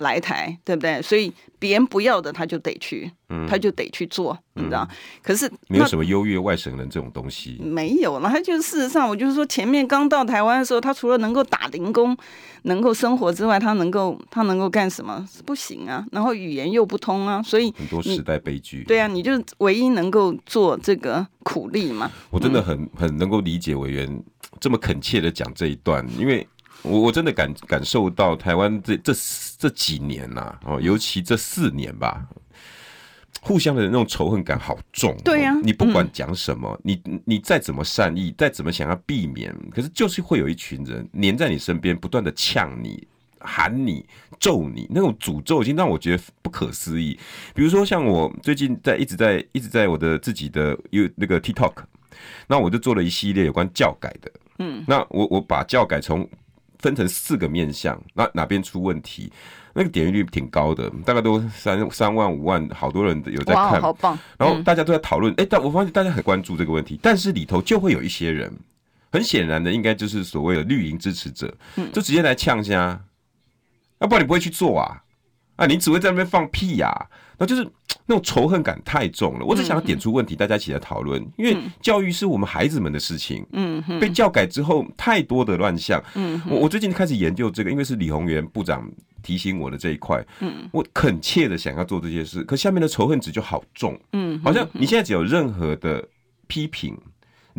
[0.00, 1.00] 来台，对不对？
[1.00, 4.86] 所以别人不要的，他就得去，嗯、他就得去做，你知道？
[4.90, 8.28] 嗯、可是没有什么优越外省人这种东西，没有了。
[8.28, 12.16] 他就是事实上，我就是说，前面刚到台湾的时候，他除了能够打零工、
[12.62, 15.26] 能够生活之外，他能够他能够干什么？
[15.44, 16.04] 不行啊。
[16.12, 18.82] 然后语言又不通啊，所以很多时代悲剧。
[18.84, 22.10] 对啊，你就唯一能够做这个苦力嘛。
[22.30, 24.22] 我真的很很能够理解委员
[24.58, 26.46] 这么恳切的讲这一段，因为。
[26.82, 29.12] 我我真的感感受到台湾这这
[29.60, 32.26] 这几年呐、啊，哦，尤其这四年吧，
[33.42, 35.14] 互相的那种仇恨感好重。
[35.22, 43.06] 对呀、啊，你不管讲什么，嗯、你你再怎么善意，再怎么想要避免，可是就是会有一群人黏在你身边，不断的呛你、
[43.38, 44.06] 喊你、
[44.38, 47.18] 咒你，那种诅咒已经让我觉得不可思议。
[47.54, 51.74] 比如说像我最近在一直在一直在我的自己的有那个 TikTok，
[52.46, 56.26] 那我就做了一系列有关教改的，嗯，那我我把教改从
[56.80, 59.32] 分成四个面向，那哪边出问题？
[59.72, 64.18] 那个点击率挺高的，大概都三三万五万，好多人有在看，好棒！
[64.36, 68.52] 然后大家都在讨论，哎、嗯，但我发现大家很关注这个问题，但是里头就会有一些人，
[69.12, 71.54] 很显然的，应该就是所谓的绿营支持者，
[71.92, 72.74] 就直接来呛下，
[73.98, 75.04] 要、啊、不然你不会去做啊？
[75.54, 77.06] 啊，你只会在那边放屁呀、啊？
[77.40, 77.66] 那就是
[78.04, 79.44] 那种仇恨感太重了。
[79.46, 81.20] 我只想要点出问题，大家一起来讨论。
[81.38, 83.44] 因为教育是我们孩子们的事情。
[83.52, 86.02] 嗯，被教改之后，太多的乱象。
[86.14, 88.86] 嗯，我我最近开始研究这个，因为是李鸿源部长
[89.22, 90.22] 提醒我的这一块。
[90.40, 93.98] 嗯，我恳切的想要做这些事，可下面的仇恨值就好重。
[94.12, 96.06] 嗯，好像你现在只有任何的
[96.46, 96.96] 批评。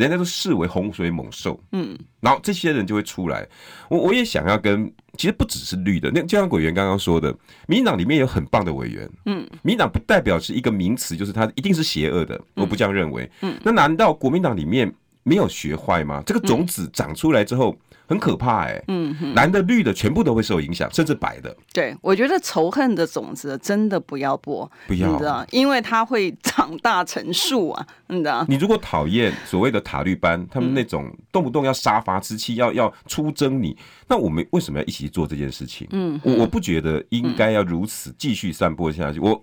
[0.01, 3.47] 人家都视为洪水猛兽，嗯，然后这些人就会出来。
[3.87, 7.31] 我我也想要跟，其实不只是绿的，那就像委员刚刚说的，
[7.67, 14.91] 民进党里面有很棒的委员，嗯，民进党不代表是一个名词，就是他一定是邪恶的，我不这样认为，嗯，那难道国民党里面
[15.23, 16.23] 没有学坏吗？
[16.25, 17.71] 这个种子长出来之后。
[17.71, 21.56] 嗯很可怕哎、欸，嗯，蓝的绿的全部都会受影响，甚至白的。
[21.71, 28.45] 对，我觉得仇恨的种子真的不要播，不要，你知道，因为它会长大成树啊，你知道。
[28.50, 33.78] 你如果讨厌所谓的塔绿班，他们那种动不动要杀伐之气，要要出征你，
[34.10, 35.88] 那我们为什么要一起做这件事情？
[35.91, 39.21] 嗯，我我不觉得应该要如此继续散播下去。
[39.21, 39.41] 我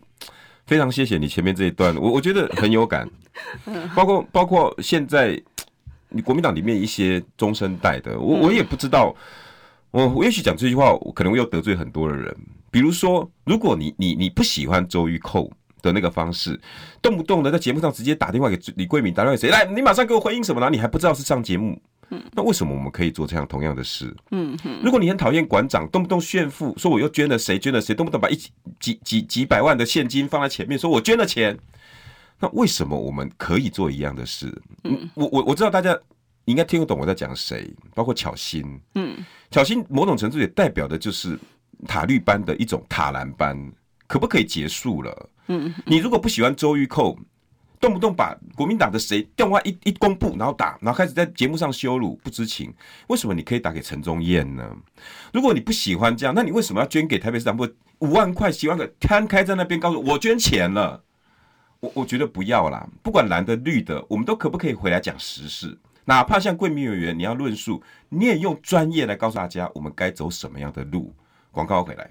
[0.66, 3.08] 非常谢谢你前面这一段，我我觉得很有感，
[3.96, 5.42] 包括包括现在。
[6.10, 9.14] 你国民党里面一些中生代的，我我也不知道，
[9.90, 12.34] 我我也许讲这句话，我可能会又得罪很多的人。
[12.70, 15.50] 比如说，如果你你你不喜欢周玉蔻
[15.82, 16.58] 的那个方式，
[17.00, 20.68] 动不动的在节目上直接打电话给李桂敏，打电话给谁来，你马上给我回应什么呢？
[20.70, 21.80] 你还不知道是上节目，
[22.32, 24.14] 那为什么我们可以做这样同样的事？
[24.30, 31.58] 嗯，如果你很讨厌馆长，动不动炫富，说我又捐了谁，捐了谁，动不动把一几几几几百万的现金放在前面，说我捐了钱。
[32.40, 34.46] 那为什么我们可以做一样的事？
[34.84, 35.98] 嗯，我我我知道大家
[36.44, 38.80] 应该听得懂我在讲谁，包括巧心。
[38.94, 39.16] 嗯，
[39.50, 41.38] 巧心某种程度也代表的就是
[41.86, 43.72] 塔绿班的一种塔蓝班，
[44.06, 45.30] 可不可以结束了？
[45.48, 47.18] 嗯，你如果不喜欢周玉蔻，
[47.80, 52.72] 动不动把国民党的谁电话一一公布，然后打，然后开始在节目上羞辱不知情，
[53.08, 54.76] 为什么你可以打给陈宗彦呢？
[55.32, 61.02] 如果你不喜欢这样，那你为什么要捐给台北市长部五万块、七万个摊开在那边，告诉我捐钱了？
[61.80, 65.78] 我我觉得不要啦，不管蓝的绿的，我们都可不可以回来讲时事？
[66.04, 71.14] 哪怕像贵民委员，你要论述，你也用专业来告诉大家，我们该走什么样的路。
[71.52, 72.10] 广告回来，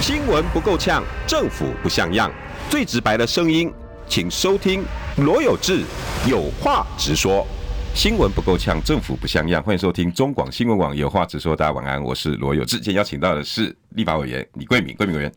[0.00, 2.30] 新闻不够呛，政府不像样，
[2.68, 3.72] 最直白的声音，
[4.06, 4.84] 请收听
[5.16, 5.82] 罗有志
[6.28, 7.44] 有话直说。
[7.92, 11.56] 新闻不够呛，政府不像样，欢迎收听中广新闻网有话直说。
[11.56, 12.76] 大家晚安，我是罗有志。
[12.76, 15.32] 今天邀请到的是立法委员李贵敏，贵敏委员。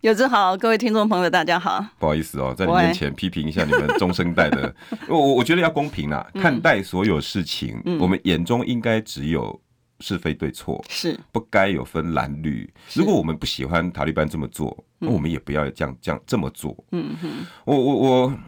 [0.00, 1.84] 有志好，各位听众朋友，大家好。
[1.98, 4.72] 不好意思哦，在你面前批评一下你们中生代的，
[5.08, 9.60] 我我我觉得要公平啦，看待所有事情，我们眼中应该只有
[9.98, 12.72] 是非对错，是不该有分蓝绿。
[12.94, 16.76] 如果我们不喜欢塔利班这么做，那我们也不要这样这样这么做。
[16.92, 17.28] 嗯哼，
[17.64, 18.38] 我我我，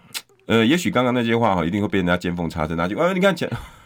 [0.47, 3.35] 呃，也许刚刚那些话哈，一定会被人家见缝插针，那就啊，你看，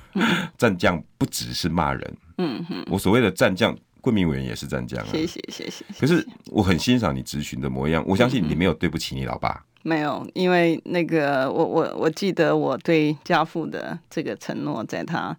[0.59, 2.17] 战将不只是骂人。
[2.37, 3.75] 嗯哼，我所谓的战将。
[4.05, 5.83] 贵民委员也是湛江啊，谢谢谢谢。
[5.99, 9.49] 可是我很欣赏你咨询的模样，我相信你没有对不起你老爸。
[9.53, 15.35] 嗯、没有，因为那个我我我记得我对家父的这个承诺，在他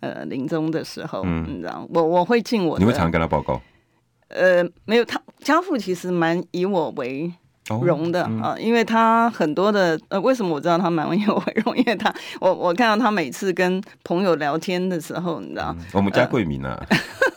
[0.00, 2.84] 呃临终的时候，嗯，你知道，我我会尽我的。
[2.84, 3.58] 你会常常跟他报告？
[4.28, 7.32] 呃，没有，他家父其实蛮以我为
[7.82, 11.76] 荣的、哦嗯、啊，因为他很多的呃，为什么我知道他蛮以我为荣？
[11.76, 16.78] 因为他 我我看到他每次跟朋友聊天的时候，你知道，嗯、我们家贵民啊。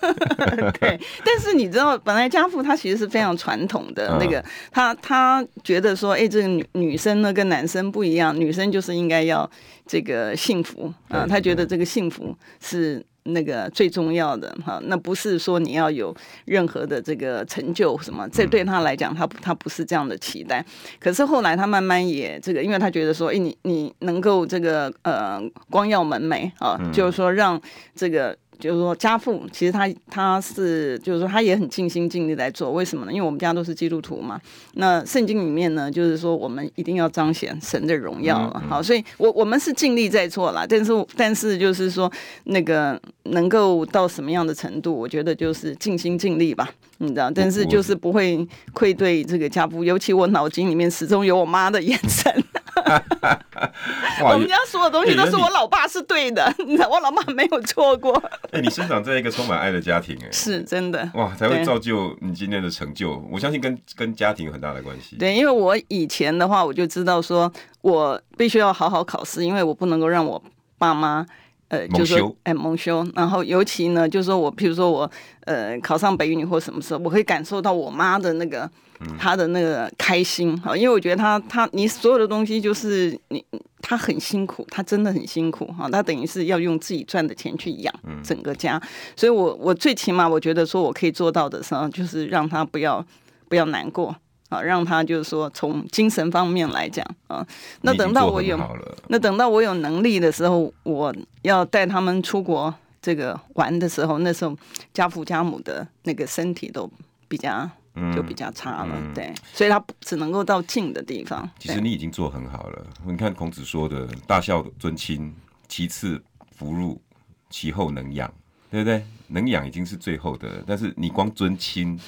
[0.01, 9.49] 呃 对，但是你知道，本来家父他其实是非常传统的那个，他他觉得说，哎，这个女女生呢跟男生不一样，女生就是应该要
[9.85, 20.65] 这个幸福啊，他觉得这个幸福是那个最重要的哈，那不是说你要有任何的这个成就什么，这对他来讲，他他不是这样的期待。
[20.99, 27.59] 可是后来他慢慢也这个，因为他觉得说，哎，你你能够这个呃光耀门楣啊，就是说让
[27.95, 28.37] 这个。
[28.59, 32.71] 就是说，家父其实他他是，就是说他也很尽心尽力来做。
[32.71, 33.11] 为什么呢？
[33.11, 34.39] 因为我们家都是基督徒嘛。
[34.73, 38.63] 那圣经里面呢，就是说我们一定要彰显神的荣耀了。
[38.69, 40.65] 好，所以我我们是尽力在做啦。
[40.67, 42.11] 但是但是就是说，
[42.45, 46.69] 那个能够到什么样的程度，我觉得就是尽心尽力吧。
[46.99, 49.83] 你知道，但是就是不会愧对这个家父。
[49.83, 52.31] 尤其我脑筋里面始终有我妈的眼神。
[54.23, 58.13] 我们家所有东西都是我老爸是对的，你知道，我老爸没有错过。
[58.51, 63.23] 哎，你生长在一个充满爱的家庭，哎，是真的哇，才会造就你今天的成就。
[63.31, 65.15] 我相信跟跟家庭有很大的关系。
[65.17, 70.41] 对，因为我以前的话，我就知道说我必须要好好考试，因为我不能够让我
[70.77, 71.25] 爸妈。
[71.73, 73.03] 呃，就是说，哎，蒙羞。
[73.15, 75.09] 然后，尤其呢，就是说我，譬如说我，
[75.45, 78.69] 呃，考上北语女或什么时候，我可以感受到我妈的那个，
[79.17, 80.55] 她的那个开心。
[80.61, 83.43] 哈，因为我觉得她，她，你所有的东西就是你，
[83.81, 85.65] 她很辛苦，她真的很辛苦。
[85.75, 87.91] 哈，她等于是要用自己赚的钱去养
[88.23, 88.79] 整个家，
[89.15, 93.03] 所以我，我最起码我觉得说我可以做到的时候，就是让她不要，
[93.49, 94.15] 不要难过。
[94.53, 97.45] 啊，让他就是说，从精神方面来讲啊，
[97.81, 98.59] 那等到我有，
[99.07, 104.55] 那等到我有能力的时候，我要带他们出国这个玩的时候，那时候
[104.93, 106.89] 家父家母的那个身体都
[107.27, 107.67] 比较
[108.15, 111.49] 就比较差了，嗯、对，所以他只能够到近的地方。
[111.59, 115.33] 其实你已经做很好了，你看孔子说的“大孝尊亲，
[115.67, 116.21] 其次
[116.55, 117.01] 福禄，
[117.49, 118.31] 其后能养”，
[118.69, 119.03] 对不对？
[119.27, 121.99] 能养已经是最后的，但是你光尊亲，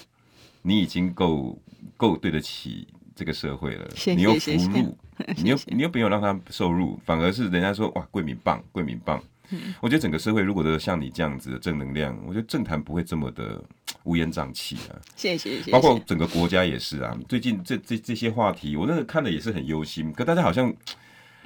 [0.66, 1.58] 你已经够。
[1.98, 4.98] 够对得起这个社会了，你又不入，
[5.38, 9.24] 你又 你又没有让他受辱，反而是人家说哇，贵民棒，贵民棒，
[9.80, 13.64] 我觉得整个社会如果都像你这样子的正能量，我觉得政坛不会这么的
[14.04, 15.00] 乌烟瘴气啊。
[15.16, 15.72] 谢谢谢谢。
[15.72, 17.18] 包括整个国家也是啊。
[17.30, 20.12] 最近这这这些话题，我那个看的也是很忧心。
[20.12, 20.74] 可大家好像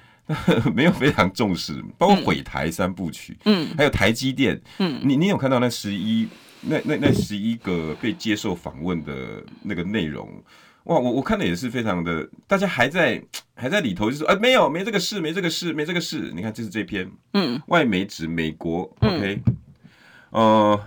[0.74, 6.28] 没有非常重视，包括毁台三部曲，嗯，还有台积电，嗯，你你有看到那十一
[6.62, 10.44] 那那那十一个被接受访问的那个内容？
[10.86, 13.22] 哇，我我看的也是非常的，大家还在
[13.54, 16.32] 还在里头就说，哎，没有，没这个事，没这个事，没这个事。
[16.34, 19.42] 你看，这是这篇，嗯，外媒指美国、嗯、，OK，
[20.32, 20.82] 呃，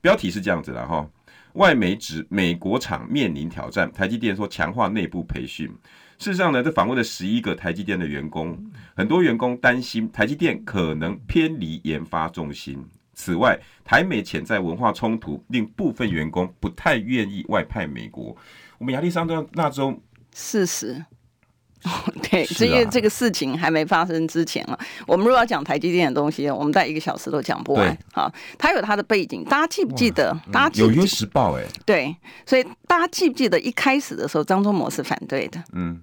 [0.00, 1.08] 标题是这样子的哈，
[1.54, 5.68] 外媒指美国厂面临挑战，台积电说强化内部培训。
[6.18, 8.58] 事实上呢，这访问了十一个台积电的员工，
[8.94, 12.84] 很多员工担心台积电可能偏离研发重心。
[13.16, 18.36] 此外，台美潜在文化冲突令部分员工不太愿意外派美国。
[18.78, 19.98] 我们亚利桑那州
[20.34, 21.02] 事实，
[22.30, 27.96] 对，是因为这个事情还没发生之前啊，我们如果要讲台积电的东西，我们在一个小时都讲不完。
[28.12, 30.38] 好，它有它的背景，大家记不记得？
[30.52, 30.88] 大家记不记得？
[30.88, 32.14] 有《纽约时报》哎，对，
[32.44, 35.62] 所以大家记不记得一开始的时候，张忠谋是反对的。
[35.72, 36.02] 嗯，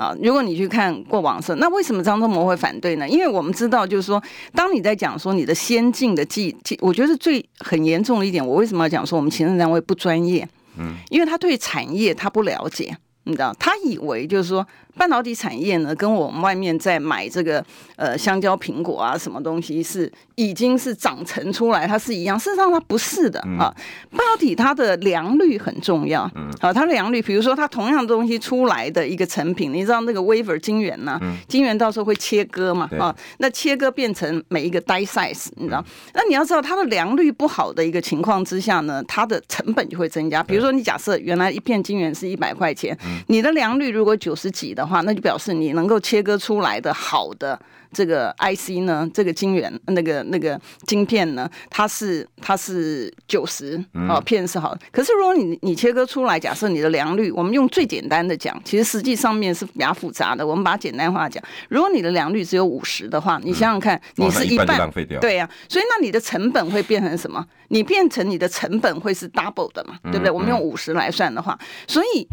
[0.00, 3.06] 啊，如果你去看过往色，那为什么张忠谋会反对呢？
[3.06, 4.22] 因为我们知道，就是说，
[4.54, 10.48] 当你在讲说你的先进的技技，我觉得最很严重的一点，我为什么要讲说我们行政单位不专业？
[10.78, 14.66] 嗯，因为他对产业他不了解，你知道，他以为就是说。
[15.00, 17.64] 半导体产业呢，跟我们外面在买这个
[17.96, 22.38] 呃香蕉、苹果啊什么东西是已经是长成出来，它是一样。
[22.38, 23.74] 事实上它不是的啊。
[24.10, 26.30] 半导体它的良率很重要，
[26.60, 35.82] 啊，它的良率，比如说它同样的东西出来的一个成品，你知道那个 wafer 晶圆呐，晶圆到时候会切割嘛，啊，那切割变成每一个 die size，你知道？
[36.12, 40.42] 那你要知道它的良率不好的一个情况之下呢，它的成本就会增加。
[40.42, 42.94] 比如说你假设原来一片晶圆是一百块钱，
[43.28, 44.89] 你的良率如果九十几的。
[44.90, 47.58] 的话，那就表示你能够切割出来的好的
[47.92, 54.80] 这个 IC 呢，这个晶圆那个那个晶片呢，它是它是九十哦片是好的。
[54.90, 60.44] 可是如果你你切割出来，假设你的良率，我们用最简单的讲，其实实际上面是比较复杂的。
[60.44, 65.20] 我们把它简单化讲，如果你的良率只有五十的话，你想想看，你是一半，浪费掉。
[65.20, 67.44] 对呀，所以那你的成本会变成什么？
[67.68, 69.94] 你变成你的成本会是 double 的嘛？
[70.04, 70.30] 对不对？
[70.30, 72.26] 我们用五十来算的话，所以。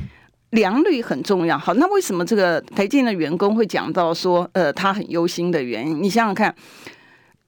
[0.52, 1.58] 良率很重要。
[1.58, 6.02] 好，那为什么这个台积电的员工会讲到说，呃，他很忧心的原因？
[6.02, 6.56] 你想想看，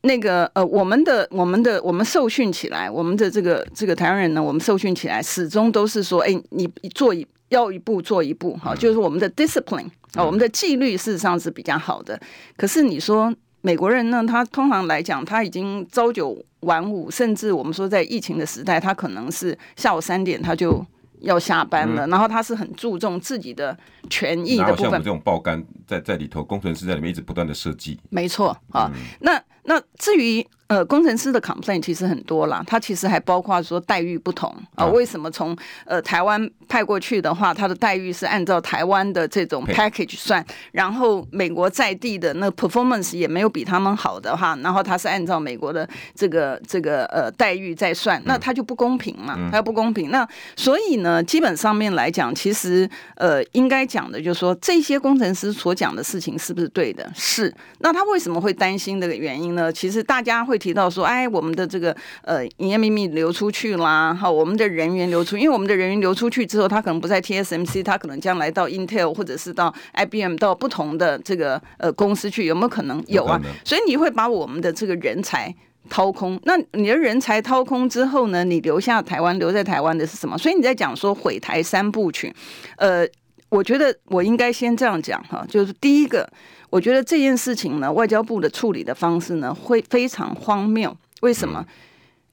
[0.01, 12.19] 那个呃，我们的我们的我们受训起来，我们的这个这个台湾人呢，我们受训起来始终都是说，哎，你做一要一步做一步，好，就是我们的 discipline 啊，我们的纪律事实上是比较好的。
[12.57, 20.85] 可是你说美国人呢，他通常来讲，他已经朝九晚五，甚至我们说在疫情的时代，他可能是下午三点他就。
[21.19, 23.77] 要下班了，然后他是很注重自己的
[24.09, 24.77] 权益的部分。
[24.77, 27.99] 像我们这种爆肝在在里头，工程师在里面一直不断的设计。
[28.11, 30.45] 没错啊，那那至于。
[30.69, 34.91] 呃，工程师的 complaint 其实很多啦，它其实还包括说待遇不同啊、呃。
[34.91, 50.11] 为什么从呃台湾派过去的话，他的待遇是按照台湾的这种 package 算，然后美国在地的那 performance 也没有比他们好的话，然后他是按照美国的这个这个呃待遇在算，那他就不公平嘛，他不公平。
[50.11, 50.23] 那
[50.55, 57.11] 所以呢，基本上面来讲，其实呃应该讲的就是说，这些工程师所讲的事情是不是对的？
[57.15, 57.51] 是。
[57.79, 59.73] 那他为什么会担心这个原因呢？
[59.73, 60.59] 其实大家会。
[60.59, 73.01] 提到说，哎，我们的这个呃营业秘密流出去啦，好，我们的人员流出，因为我们的人员流出去之后，他可能不在 TSMC，他可能将来到 Intel 或者是到 IBM 到不同的这个呃公司去，有没有可能？
[73.07, 75.55] 有啊，所以你会把我们的这个人才
[75.89, 76.37] 掏空。
[76.43, 78.43] 那你的人才掏空之后呢？
[78.43, 80.37] 你留下台湾，留在台湾的是什么？
[80.37, 82.35] 所以你在讲说毁台三部曲，
[82.75, 83.07] 呃，
[83.49, 86.29] 我觉得我应该先这样讲哈，就是第一个。
[86.71, 90.95] 我觉得这件事情呢，外交部的处理的方式呢，会非常荒谬。
[91.21, 91.65] 为什么？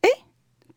[0.02, 0.10] 哎，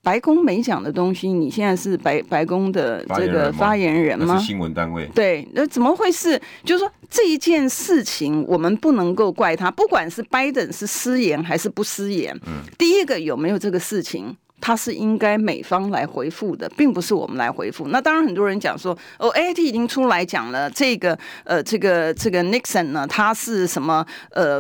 [0.02, 4.40] 白宫没讲的东西，你现在是白白宫的这个发言人吗？
[4.40, 5.06] 是新闻单位。
[5.14, 6.42] 对，那怎么会是？
[6.64, 12.34] 就是说这一件事情，我们不能够怪他，不管是拜登是失言还是不失言。
[12.48, 12.64] 嗯。
[12.78, 14.34] 第一个有没有这个事情？
[14.62, 17.88] 他是应该美方来回复的，并不是我们来回复。
[17.88, 24.60] 那当然，很多人讲说，哦，AIT 已经出来讲了，这个呃，这个这个 Nixon 呢，他是什么呃，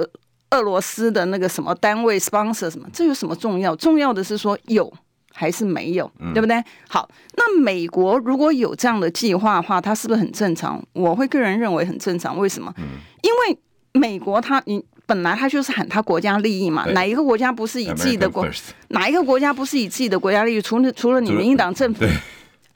[0.51, 2.87] 俄罗斯的那个什么单位 sponsor 什么？
[2.91, 3.75] 这有什么重要？
[3.75, 4.91] 重要的是说有
[5.33, 6.63] 还是没有，对不对？
[6.87, 10.81] 好，那美国如果有这样的计划的话，它是不是很正常？
[10.93, 12.37] 我会个人认为很正常。
[12.37, 12.73] 为什么？
[13.21, 13.59] 因为
[13.99, 14.83] 美国它你。
[15.09, 18.47] 本来他就是喊他国家利益嘛，哪一个国家不是以自己的国，
[18.89, 20.61] 哪一个国家不是以自己的国家利益？
[20.61, 22.05] 除了除了你民进党政府，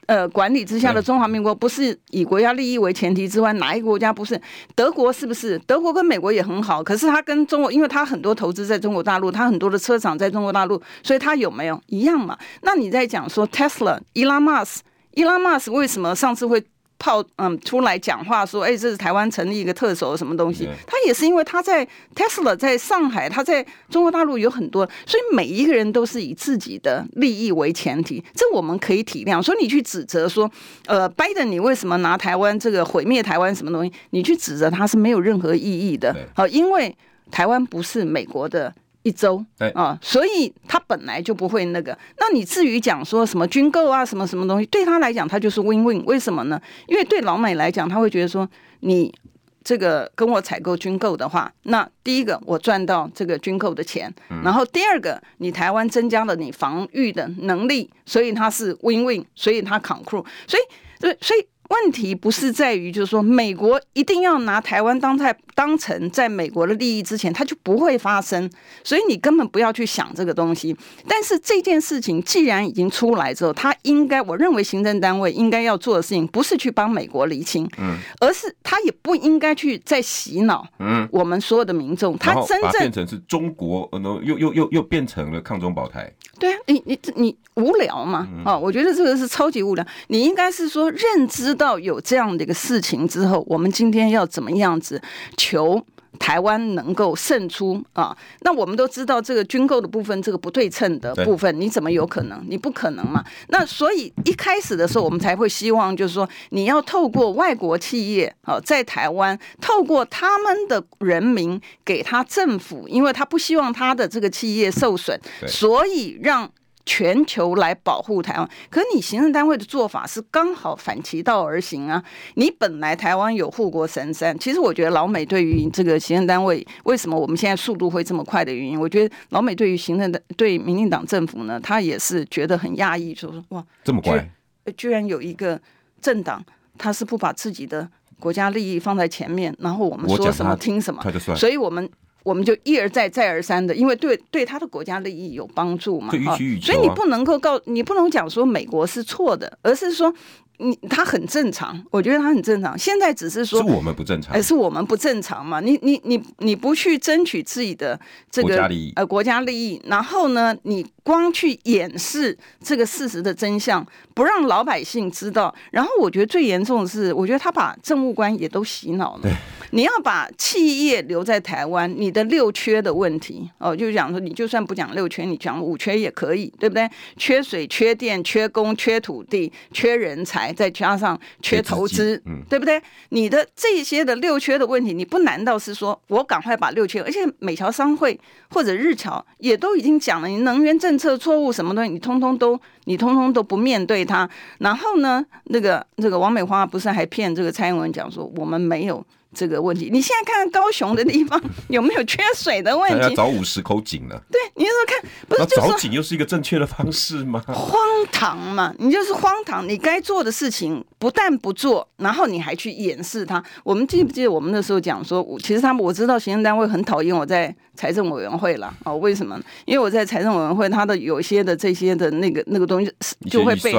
[0.06, 4.40] 呃管理之下的中华民国，不是以国家利益为前提之外，哪一个国家不是？
[4.74, 5.56] 德国是不是？
[5.60, 12.36] 德国跟美国也很好，可是他跟中国，因为他很多投资在中国大陆，他很多的车厂在中国大陆，所以他有没有一样嘛？
[12.62, 14.82] 那你在讲说 Tesla、伊拉马斯、
[15.12, 16.64] 伊拉马斯为什么上次会？
[17.04, 20.66] 炮嗯出来讲话说，哎，这是台湾成立一个特首什么东西？
[20.86, 29.42] 他也是因为他在 Tesla 在上海，他在中国大陆有很多，所以每一个人都是以自己的利益为前提，这我们可以体谅。
[29.42, 30.50] 所以你去指责说，
[30.86, 33.92] 呃，拜登你为什么拿台湾这个毁灭台湾什么东西？
[34.10, 36.16] 你去指责他是没有任何意义的。
[36.34, 36.96] 好，因为
[37.30, 38.72] 台湾不是美国的。
[39.04, 39.42] 一周
[39.74, 41.96] 啊，所以他本来就不会那个。
[42.18, 46.04] 那你至于讲说什么军购啊，什么什么东西，对他来讲，他就是 win win。
[46.06, 46.60] 为什么呢？
[46.88, 48.48] 因为对老美来讲，他会觉得说，
[48.80, 49.14] 你
[49.62, 60.24] 这个跟我采购军购的话，那第一个我赚到这个军购的钱，然后第二个你台湾增加了你防御的能力，所以他是 win win，所以他 conclude。
[60.46, 60.62] 所以
[60.98, 61.46] 对，所以。
[61.70, 68.50] 问题不是在于，就是说美国一定要拿台湾当在当成在美国的利益之前，它就不会发生。
[68.82, 70.76] 所以你根本不要去想这个东西。
[71.08, 86.12] 但是这件事情既然已经出来之后，他应该，我认为行政单位应该要做的事情，不是去帮美国厘清，嗯，而是他也不应该去再洗脑，嗯，我们所有的民众，他真正变成是中国，呃，又又又又变成了抗中保台。
[86.38, 88.28] 对啊，你你你无聊嘛？
[88.44, 89.86] 啊，我觉得这个是超级无聊。
[90.08, 95.00] 你应该是说认知到有这样的一个事情之后，我们今天要怎么样子
[95.36, 95.80] 求
[96.18, 98.16] 台湾能够胜出啊？
[98.40, 102.44] 那我们都知道这个军购的部分，这个不对称的部分，你怎么有可能？
[102.48, 103.24] 你不可能嘛？
[103.48, 116.50] 那所以一开始的时候，我们才会希望就是说，你要透过外国企业啊，在台湾透过他们的人民给他政府，因为他不希望他的这个企业受损，所以让。
[116.86, 122.02] 全球来保护台湾，可你行政单位的做法是刚好反其道而行啊！
[122.34, 134.30] 你本来台湾有护国神山，其实我觉得老美对于这个行政单位为什么我们现在速度会这么快的原因，我觉得老美对于行政的对民进党政府呢，他也是觉得很讶异，说说哇，这么快，
[134.76, 135.58] 居然有一个
[136.02, 136.44] 政党
[136.76, 137.88] 他是不把自己的
[138.20, 141.02] 国家利益放在前面，然后我们说什么听什么，
[141.34, 141.88] 所以我们。
[142.24, 150.12] 我们就一而再再而三的，因为对对他的国家利益有帮助嘛，啊，所以你不能够告，你不能讲说美国是错的，而是说。
[150.58, 152.78] 你他很正常，我觉得他很正常。
[152.78, 155.58] 现在只是说是我们不正常，哎，是我们不正常嘛？
[155.60, 157.98] 你你你你不去争取自己的
[158.30, 163.84] 这个国家利益，呃，国家利益，然后呢，你光去掩饰这个事实的真相，
[164.14, 165.52] 不让老百姓知道。
[165.72, 169.22] 然后我觉得最严重的是，我觉得他把政务官也都洗脑了。
[169.22, 169.32] 对，
[169.72, 176.88] 你要把企业留在台湾，你的六缺的问题哦，就是讲说，你就算不讲六缺，你讲五缺也可以，对不对？
[177.16, 180.43] 缺水、缺电、缺工、缺土地、缺人才。
[180.52, 182.80] 再加上缺投资，嗯，对不对？
[183.10, 187.00] 你的这些的六缺的问题，你不难道是说我赶快把六缺？
[187.02, 188.18] 而且美侨商会
[188.50, 194.28] 或者日侨也都已经讲了，你能源政策错误什么东西，你通通都你通通都不面对它。
[194.58, 199.04] 然后呢，那个那个王美花不是还骗这个蔡英文讲说我们没有。
[199.34, 202.98] 这个问题，你现在看看高雄的地方 有没有缺水的问题？
[203.00, 204.18] 要找五十口井呢？
[204.30, 207.42] 对，你就说看，不是那找井又是一个正确的方式吗？
[207.48, 207.76] 荒
[208.12, 208.74] 唐嘛！
[208.78, 213.42] 你就是荒唐，你该做的事情不但不做，然后你还去掩饰它。
[213.62, 218.96] 我们记不记得我们那时候讲说，其实他们我知道行政单位很讨厌我在财政委员会了哦。
[218.96, 219.36] 为什么？
[219.64, 222.92] 因为我在财政委员会，他的有些的这些的那个那个东西
[223.28, 223.72] 就会被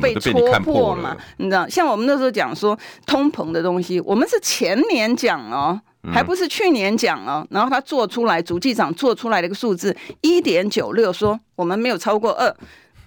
[0.00, 1.14] 被戳破嘛。
[1.36, 5.02] 你知道，像我们那时候讲说通膨的东西，我们是前年。
[5.02, 5.80] 年讲哦，
[6.12, 12.54] 还不是去年讲哦，然后他做出来，主计长做出来的一个数字一点九六，说我们没有超过二，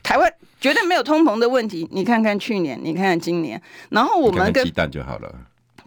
[0.03, 0.29] 台湾
[0.59, 1.87] 绝对没有通膨的问题。
[1.93, 5.33] 你看看去年，你看看今年，然后我们跟鸡蛋就好了。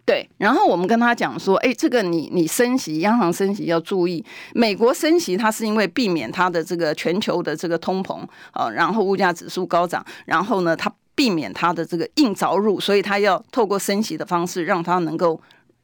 [0.09, 15.39] 对，然后我们跟他讲说，哎，这个你你升息，央行升息要注意，美国升息它是因为避免它的这个全球的这个通膨啊，然后物价指数高涨，然后呢，它避免它的这个硬着陆，所以它要透过升息的方式让它能够。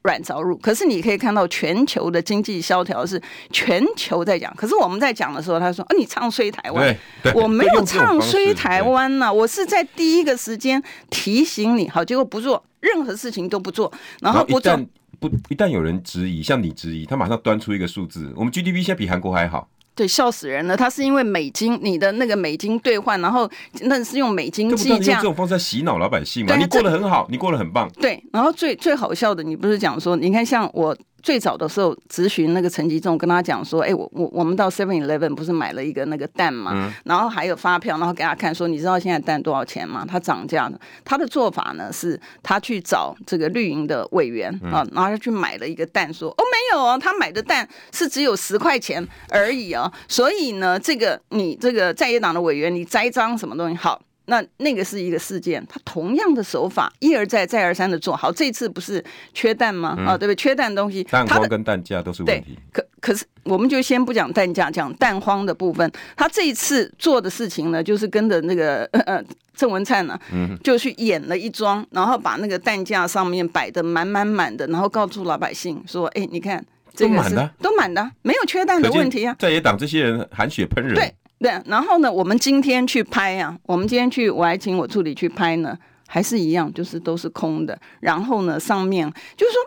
[0.05, 3.19] 软着陆，可是你可以看到全球的经济萧条是
[3.51, 6.95] 全球在讲，可是我们在讲的时候，他说：“啊，你唱衰台湾，
[7.33, 13.91] 我没有唱衰台湾呐、啊，我是在第一个时间提醒你，好，结果不做任何事情都不做，
[14.21, 14.79] 然后不做，
[15.19, 20.75] 不一旦有人质疑，像你质疑，他马上端出一个数字，我们 GDP 现在比韩国还好。”对，笑死人了。
[20.75, 23.49] 他是因为美金，你的那个美金兑换，然后
[23.81, 25.15] 那是用美金计价。
[25.15, 26.55] 这种方式在洗脑老百姓嘛？
[26.57, 27.89] 你过得很好，你过得很棒。
[27.93, 40.05] 对，然后最最好笑的，你不是讲说，你看像我最早的时候咨询那个陈吉仲，跟他讲说，哎，我我我们到 Seven Eleven 不是买了一个那个蛋嘛，嗯、然后还有发票，然后给他看说，你知道现在蛋多少钱吗？
[40.07, 40.79] 他涨价了。
[41.03, 53.75] 他的做法呢是，他去找这个绿营的委员啊，然后他去买了一个蛋，说，哦，没有哦，他买的蛋是只有十块钱而已哦，所以呢，这个你这个在野党的委员，你栽赃什么东西？
[53.75, 53.99] 好。
[54.25, 59.03] 那那个是一个事件，他同样的手法一而再再而三的做好，这次不是
[59.33, 59.95] 缺蛋吗？
[59.97, 60.35] 嗯、啊，对不对？
[60.35, 62.57] 缺蛋的东西，蛋荒跟蛋价都是问题。
[62.71, 65.89] 可可是，我们就先不讲蛋价，讲蛋荒的部分。
[66.15, 69.23] 他这一次做的事情呢，就是跟着那个 呃
[69.55, 76.65] 郑文灿呢，嗯，就去演了一桩，然后把那个蛋架上面摆的满满满的，然后告诉老百姓说：“哎，你看，
[76.95, 80.95] 这个是都满的，都满的，没有缺蛋的问题啊。”在野党这些人含血喷人。
[80.95, 81.13] 对。
[81.45, 85.77] 对，然后呢，我们今天去拍啊，我们今天去，我还请我助理去拍呢，
[86.07, 87.77] 还是一样，就是都是空的。
[87.99, 89.61] 然后呢，上面就是说，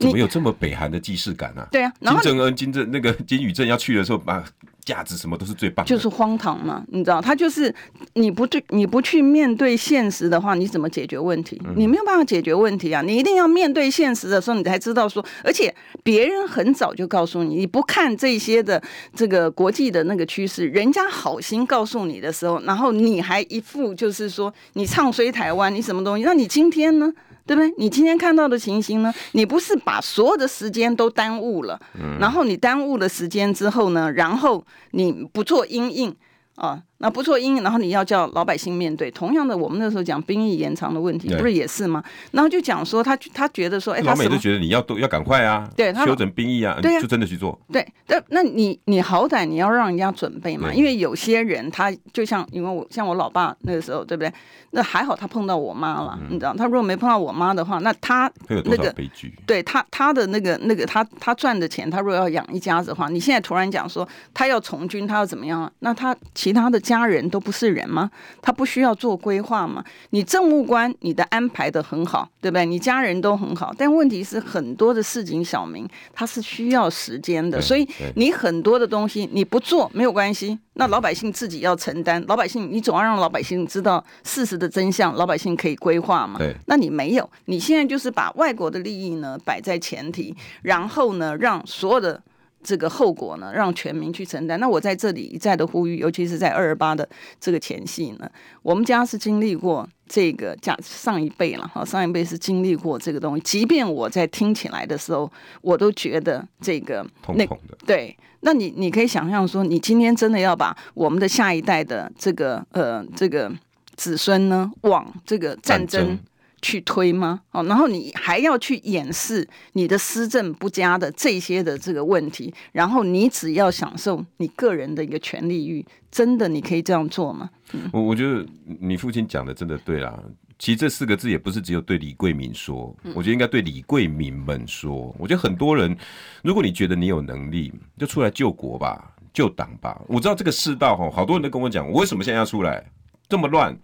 [0.00, 1.66] 怎么有这么北韩的既视感啊？
[1.72, 4.44] 对啊，金正恩、金正那个金宇镇要去的时候把。
[4.84, 7.20] 价值什么都是最棒的，就是荒唐嘛，你知道？
[7.20, 7.74] 他就是
[8.14, 11.60] 你不对，你不去面对现实的话，你怎么解决问题？
[11.76, 13.00] 你没有办法解决问题啊！
[13.02, 18.82] 你一定要面对现实的时候，你才知道说，而且别人很早就告诉你，你不看这些的
[19.14, 26.24] 这个国际的那个趋势，人家好心告诉你的时候，然后你还一副就是说你唱衰台湾，你什么东西？
[26.24, 27.12] 那你今天呢？
[27.46, 27.70] 对不对？
[27.76, 29.12] 你今天看到的情形呢？
[29.32, 36.16] 你不是把所有的时间都耽误了，嗯，然后你耽误了时间之后呢，然后你不做阴影
[36.56, 36.84] 啊。
[36.98, 42.02] 那不错，因然后你要叫老百姓面对同样的，我们那时候讲兵役延长的问题，不是也是吗？
[42.32, 47.60] 然后就讲说他他觉得说，哎，老美都觉得你要都要赶快啊，对，他修整兵役啊，对，就真的去做。
[47.72, 54.32] 对，但那你你好歹你要让人家准备嘛，因为有些人他就像因为我像我老爸那个时候，对不对？
[54.70, 59.32] 那还好他碰到我妈了，你知道，他如果没碰到我妈的话，那他那个悲剧？
[59.46, 65.70] 对他他的那个那个他他赚的钱，他如果要养一家子的话，你现在突然讲说他要从军，他要怎么样？
[65.80, 67.64] 那他其他的家人都不是。
[67.74, 68.08] 人吗？
[68.40, 69.82] 他不需要做规划吗？
[70.10, 72.64] 你政务官，你的安排的很好，对不对？
[72.64, 82.22] 你家人都很好，但问题是很多的市井小民他是需要时间的，所以你很多的东西你不做没有关系，那老百姓自己要承担。
[82.28, 86.38] 老百姓，你总要让老百姓知道事实的真相，老百姓可以规划嘛？
[86.38, 92.22] 对，那你没有，你现在就是把外国的利益呢摆在前提，然后呢让所有的。
[92.64, 94.58] 这个后果呢，让全民去承担。
[94.58, 97.06] 那我在这里一再的呼吁，尤其是在二二八的
[97.38, 98.28] 这个前夕呢，
[98.62, 103.42] 我们家是经历过这个家上一辈了哈，上一辈是经历过这个东西。
[103.42, 107.46] 即便我在听起来的时候，我都觉得这个那
[107.86, 113.52] 对，那你你可以想象说，你今天真的要把我们的下一代的这个呃这个
[113.94, 116.18] 子孙呢，往这个战争。
[116.64, 117.42] 去推吗？
[117.50, 127.50] 哦，然后你还要去掩饰你的施政不佳的这些的这个问题，然后你只要享受你个人的一个权利欲，真的你可以这样做吗？
[127.74, 128.46] 嗯、我我觉得
[128.80, 130.18] 你父亲讲的真的对啦。
[130.58, 135.14] 其实这四个字也不是只有对李桂敏说，我觉得应该对李桂敏们说。
[135.18, 135.94] 我觉得很多人，
[136.42, 140.00] 如果你觉得你有能力，就出来救国吧，救党吧。
[140.06, 142.82] 我知道这个世道哈，好多人都跟我讲，我为什么现在要出来？
[143.28, 143.76] 这么乱。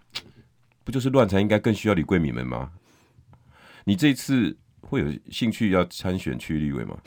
[0.90, 2.72] 不就是乱才应该更需要李贵敏们吗？
[3.84, 6.98] 你这次会有兴趣要参选区立委吗？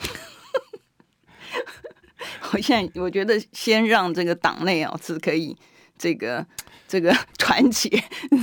[2.54, 5.54] 我现在我觉得先让这个党内哦是可以
[5.98, 6.46] 这个
[6.88, 7.90] 这个 团结，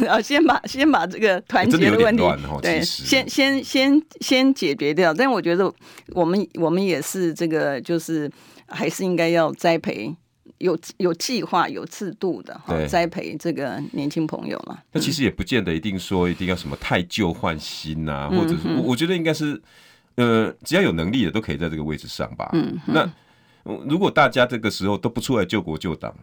[0.02, 5.12] 然 后先把先把这个团结的问题，哦、对，先先先先解决掉。
[5.12, 5.74] 但我觉得
[6.10, 8.32] 我们我们也是这个就是
[8.68, 10.16] 还是应该要栽培。
[10.62, 14.78] 有有计划、有制度的哈，栽培这个年轻朋友嘛。
[14.92, 19.62] 那其实也不见得一定说一定要什么太旧换新呐、啊，或者是我我觉得应该是，
[20.16, 22.50] 呃，只要有能力的都可以在这个位置上吧。
[22.54, 23.12] 嗯，那
[23.86, 26.16] 如果大家这个时候都不出来救国救党。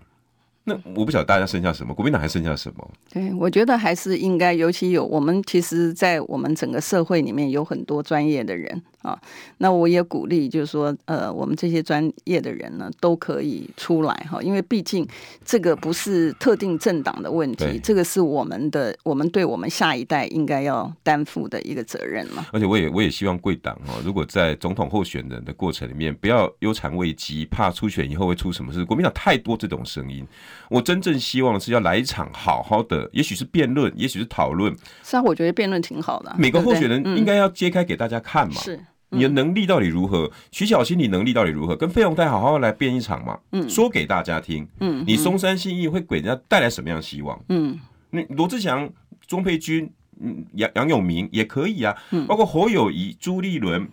[0.69, 2.91] 那我不晓得大家剩下什么，国民党还剩下什么？
[3.11, 9.19] 对，我觉得还是应该，尤其有我们，其实，在我们整个社会里面有很多专业的人啊。
[9.57, 15.07] 那我也鼓励，就是说，呃，我们这些专业的人呢，都可以出来哈，因为毕竟
[15.45, 22.47] 这个不是特定政党的问题，这个是我们的，我们对我们下一代应该要担负的一个责任嘛。
[22.53, 28.85] 而且，我也我也希望贵党哈，如果在总统候选人的过程里面，不要忧谗畏讥，怕初选以后会出什么事。
[28.85, 30.27] 国民党太多这种声音。
[30.69, 34.75] 我真正希望的是要来一场好好的，也许是辩论，也许是讨论。
[35.03, 36.35] 是啊，我觉得辩论挺好的。
[36.39, 38.61] 每个候选人应该要揭开给大家看嘛。
[38.61, 40.31] 是，嗯、你的能力到底如何？
[40.51, 41.77] 徐小新，你能力到底如何？
[41.77, 43.39] 跟费鸿泰好好来辩一场嘛。
[43.53, 44.69] 嗯，说给大家听。
[44.81, 47.39] 嗯，你松山信义会给人家带来什么样的希望？
[47.49, 47.79] 嗯，
[48.11, 48.89] 那罗志祥、
[49.27, 49.91] 钟佩君、
[50.21, 51.97] 嗯杨杨永明也可以啊。
[52.11, 53.89] 嗯，包括侯友谊、朱立伦。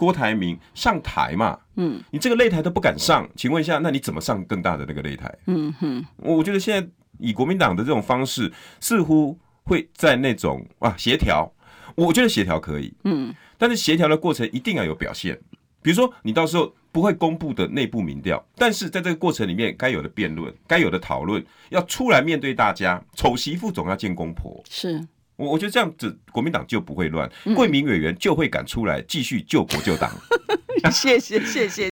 [0.00, 5.30] 郭台铭上台嘛，嗯，你这个擂台都不敢上，请问一下，那你怎么上更大的那个擂台？
[5.46, 6.88] 嗯哼，我觉得现在
[7.18, 11.52] 以国民党的这种方式，似乎会在那种啊协调，
[11.94, 15.38] 我觉得协调可以，嗯，但是协调的过程一定要有表现，
[15.82, 25.06] 比如说你到时候不会公布的内部民调，但是在这个过程里面该有的辩论、该有的讨论，要出来面对大家，丑媳妇总要见公婆，是。
[25.40, 30.12] 我我觉得这样子，国民党就不会乱，贵民委员就会敢出来继续救国救党。
[30.92, 31.88] 谢谢谢谢。